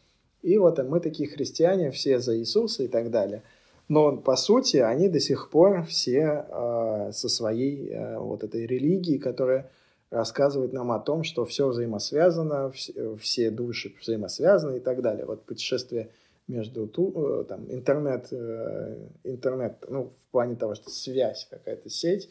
и 0.42 0.56
вот 0.58 0.78
мы 0.86 1.00
такие 1.00 1.28
христиане, 1.28 1.90
все 1.90 2.20
за 2.20 2.38
Иисуса 2.38 2.84
и 2.84 2.88
так 2.88 3.10
далее. 3.10 3.42
Но 3.88 4.16
по 4.16 4.36
сути 4.36 4.78
они 4.78 5.08
до 5.08 5.20
сих 5.20 5.50
пор 5.50 5.84
все 5.84 6.46
э, 6.48 7.10
со 7.12 7.28
своей 7.28 7.90
э, 7.90 8.18
вот 8.18 8.42
этой 8.42 8.66
религией, 8.66 9.18
которая 9.18 9.70
рассказывает 10.10 10.72
нам 10.72 10.92
о 10.92 11.00
том, 11.00 11.24
что 11.24 11.44
все 11.44 11.68
взаимосвязано, 11.68 12.70
все, 12.70 13.16
все 13.16 13.50
души 13.50 13.92
взаимосвязаны 14.00 14.76
и 14.76 14.80
так 14.80 15.02
далее. 15.02 15.26
Вот 15.26 15.44
путешествие 15.44 16.08
между 16.46 16.86
ту, 16.86 17.40
э, 17.40 17.44
там, 17.44 17.70
интернет, 17.70 18.28
э, 18.30 19.08
интернет, 19.24 19.84
ну, 19.88 20.12
в 20.28 20.32
плане 20.32 20.56
того, 20.56 20.74
что 20.74 20.90
связь 20.90 21.46
какая-то, 21.50 21.88
сеть, 21.88 22.28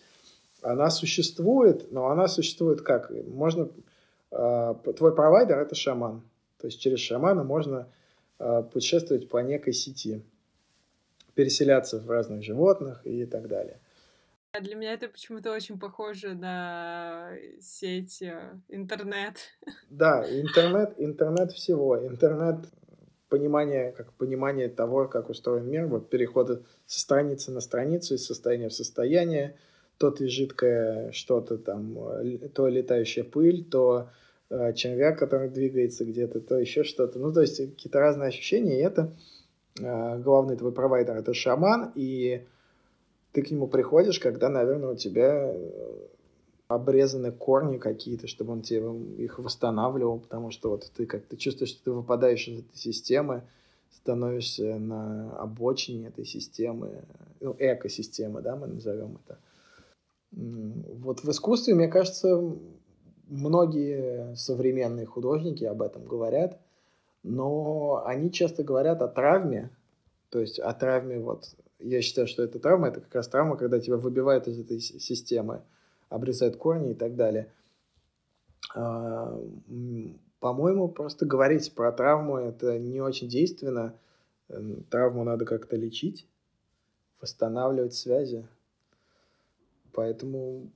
она 0.61 0.89
существует, 0.89 1.91
но 1.91 2.07
она 2.07 2.27
существует 2.27 2.81
как? 2.81 3.11
Можно... 3.27 3.69
Э, 4.31 4.75
твой 4.97 5.15
провайдер— 5.15 5.57
это 5.59 5.75
шаман. 5.75 6.21
То 6.59 6.67
есть 6.67 6.79
через 6.79 6.99
шамана 6.99 7.43
можно 7.43 7.87
путешествовать 8.73 9.29
по 9.29 9.37
некой 9.37 9.73
сети, 9.73 10.21
переселяться 11.35 11.99
в 11.99 12.09
разных 12.09 12.43
животных 12.43 13.01
и 13.05 13.25
так 13.25 13.47
далее. 13.47 13.79
Для 14.61 14.75
меня 14.75 14.93
это 14.93 15.07
почему-то 15.07 15.51
очень 15.51 15.79
похоже 15.79 16.35
на 16.35 17.31
сеть 17.59 18.21
интернет. 18.69 19.37
Да, 19.89 20.23
интернет, 20.29 20.93
интернет 20.97 21.51
всего. 21.51 21.97
Интернет 22.05 22.57
понимание, 23.29 23.91
как 23.93 24.13
понимание 24.13 24.69
того, 24.69 25.07
как 25.07 25.29
устроен 25.29 25.67
мир, 25.67 25.87
вот 25.87 26.11
переходы 26.11 26.61
со 26.85 26.99
страницы 26.99 27.51
на 27.51 27.61
страницу, 27.61 28.13
из 28.13 28.27
состояния 28.27 28.69
в 28.69 28.73
состояние, 28.73 29.57
то 29.97 30.11
ты 30.11 30.27
жидкое 30.27 31.11
что-то 31.13 31.57
там, 31.57 31.97
то 32.53 32.67
летающая 32.67 33.23
пыль, 33.23 33.63
то 33.63 34.09
э, 34.51 34.73
червяк, 34.73 35.17
который 35.17 35.49
двигается 35.49 36.05
где-то, 36.05 36.41
то 36.41 36.59
еще 36.59 36.83
что-то. 36.83 37.17
Ну, 37.17 37.33
то 37.33 37.41
есть 37.41 37.57
какие-то 37.57 37.99
разные 37.99 38.27
ощущения, 38.27 38.77
и 38.79 38.83
это 38.83 39.01
э, 39.01 39.42
главный 39.79 40.55
твой 40.55 40.71
провайдер, 40.71 41.17
это 41.17 41.33
шаман, 41.33 41.91
и 41.95 42.45
ты 43.31 43.41
к 43.41 43.51
нему 43.51 43.67
приходишь, 43.67 44.19
когда, 44.19 44.49
наверное, 44.49 44.91
у 44.91 44.95
тебя 44.95 45.53
обрезаны 46.67 47.31
корни 47.31 47.77
какие-то, 47.77 48.27
чтобы 48.27 48.53
он 48.53 48.61
тебе 48.61 48.95
их 49.23 49.39
восстанавливал, 49.39 50.19
потому 50.19 50.51
что 50.51 50.69
вот 50.69 50.91
ты 50.95 51.05
как 51.05 51.25
ты 51.25 51.37
чувствуешь, 51.37 51.71
что 51.71 51.83
ты 51.83 51.91
выпадаешь 51.91 52.47
из 52.47 52.59
этой 52.59 52.77
системы, 52.77 53.43
становишься 53.91 54.79
на 54.79 55.31
обочине 55.37 56.07
этой 56.07 56.25
системы, 56.25 57.03
ну, 57.39 57.55
экосистемы, 57.59 58.41
да, 58.41 58.55
мы 58.55 58.67
назовем 58.67 59.19
это. 59.23 59.37
Вот 60.31 61.23
в 61.23 61.29
искусстве, 61.29 61.75
мне 61.75 61.87
кажется, 61.87 62.41
многие 63.27 64.35
современные 64.35 65.05
художники 65.05 65.63
об 65.63 65.81
этом 65.81 66.05
говорят, 66.05 66.59
но 67.23 68.03
они 68.05 68.31
часто 68.31 68.63
говорят 68.63 69.01
о 69.01 69.07
травме, 69.07 69.71
то 70.29 70.39
есть 70.39 70.59
о 70.59 70.73
травме, 70.73 71.19
вот, 71.19 71.55
я 71.79 72.01
считаю, 72.01 72.27
что 72.27 72.43
это 72.43 72.59
травма, 72.59 72.89
это 72.89 73.01
как 73.01 73.15
раз 73.15 73.27
травма, 73.27 73.57
когда 73.57 73.79
тебя 73.79 73.97
выбивают 73.97 74.47
из 74.47 74.59
этой 74.59 74.79
системы, 74.79 75.63
обрезают 76.09 76.57
корни 76.57 76.91
и 76.91 76.95
так 76.95 77.15
далее. 77.15 77.51
А, 78.75 79.39
по-моему, 80.39 80.89
просто 80.89 81.25
говорить 81.25 81.73
про 81.73 81.91
травму 81.91 82.37
это 82.37 82.77
не 82.77 83.01
очень 83.01 83.29
действенно. 83.29 83.97
Эм, 84.49 84.83
травму 84.83 85.23
надо 85.23 85.45
как-то 85.45 85.75
лечить, 85.75 86.27
восстанавливать 87.21 87.93
связи. 87.93 88.47
Поэтому 89.93 90.71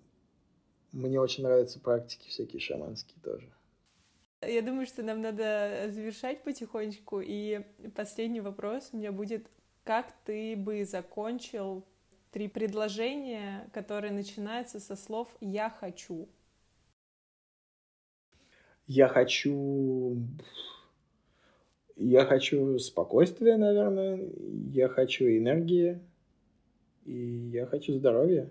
мне 0.91 1.19
очень 1.19 1.43
нравятся 1.43 1.79
практики 1.79 2.29
всякие 2.29 2.59
шаманские 2.59 3.19
тоже. 3.23 3.51
Я 4.41 4.61
думаю, 4.61 4.85
что 4.85 5.01
нам 5.01 5.21
надо 5.21 5.87
завершать 5.89 6.43
потихонечку. 6.43 7.21
И 7.21 7.61
последний 7.95 8.41
вопрос 8.41 8.89
у 8.93 8.97
меня 8.97 9.11
будет, 9.11 9.47
как 9.83 10.13
ты 10.25 10.55
бы 10.55 10.85
закончил 10.85 11.83
три 12.31 12.47
предложения, 12.47 13.67
которые 13.73 14.11
начинаются 14.11 14.79
со 14.79 14.95
слов 14.95 15.27
«я 15.39 15.69
хочу». 15.69 16.29
Я 18.85 19.07
хочу... 19.07 20.17
Я 21.95 22.25
хочу 22.25 22.77
спокойствия, 22.77 23.57
наверное. 23.57 24.19
Я 24.71 24.87
хочу 24.87 25.25
энергии. 25.25 25.99
И 27.05 27.49
я 27.51 27.65
хочу 27.65 27.93
здоровья. 27.93 28.49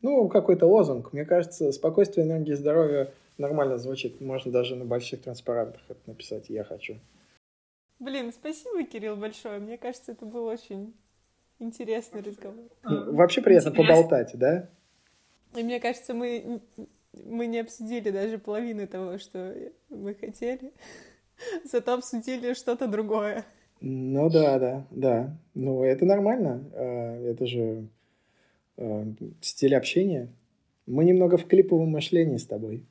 Ну, 0.00 0.28
какой-то 0.28 0.66
лозунг. 0.66 1.12
Мне 1.12 1.24
кажется, 1.24 1.70
спокойствие, 1.70 2.26
энергия, 2.26 2.56
здоровье 2.56 3.10
нормально 3.38 3.78
звучит. 3.78 4.20
Можно 4.20 4.52
даже 4.52 4.76
на 4.76 4.84
больших 4.84 5.22
транспарантах 5.22 5.82
это 5.88 6.00
написать 6.06 6.48
«я 6.50 6.64
хочу». 6.64 6.96
Блин, 7.98 8.32
спасибо, 8.32 8.82
Кирилл, 8.84 9.16
большое. 9.16 9.60
Мне 9.60 9.78
кажется, 9.78 10.12
это 10.12 10.26
был 10.26 10.44
очень 10.46 10.94
Интересный 11.58 12.20
разговор. 12.20 12.64
Ну, 12.82 13.14
вообще 13.14 13.40
приятно 13.40 13.68
Интересно. 13.70 13.94
поболтать, 13.94 14.30
да? 14.34 14.68
И 15.54 15.62
мне 15.62 15.78
кажется, 15.78 16.12
мы, 16.12 16.60
мы 17.12 17.46
не 17.46 17.60
обсудили 17.60 18.10
даже 18.10 18.38
половины 18.38 18.86
того, 18.86 19.18
что 19.18 19.54
мы 19.88 20.14
хотели. 20.14 20.72
Зато 21.64 21.94
обсудили 21.94 22.54
что-то 22.54 22.88
другое. 22.88 23.44
Ну 23.80 24.28
да, 24.30 24.58
да, 24.58 24.86
да. 24.90 25.38
Ну, 25.54 25.84
это 25.84 26.04
нормально. 26.04 26.64
А, 26.74 27.30
это 27.30 27.46
же 27.46 27.86
а, 28.76 29.06
стиль 29.40 29.76
общения. 29.76 30.28
Мы 30.86 31.04
немного 31.04 31.36
в 31.36 31.46
клиповом 31.46 31.90
мышлении 31.90 32.36
с 32.36 32.46
тобой. 32.46 32.84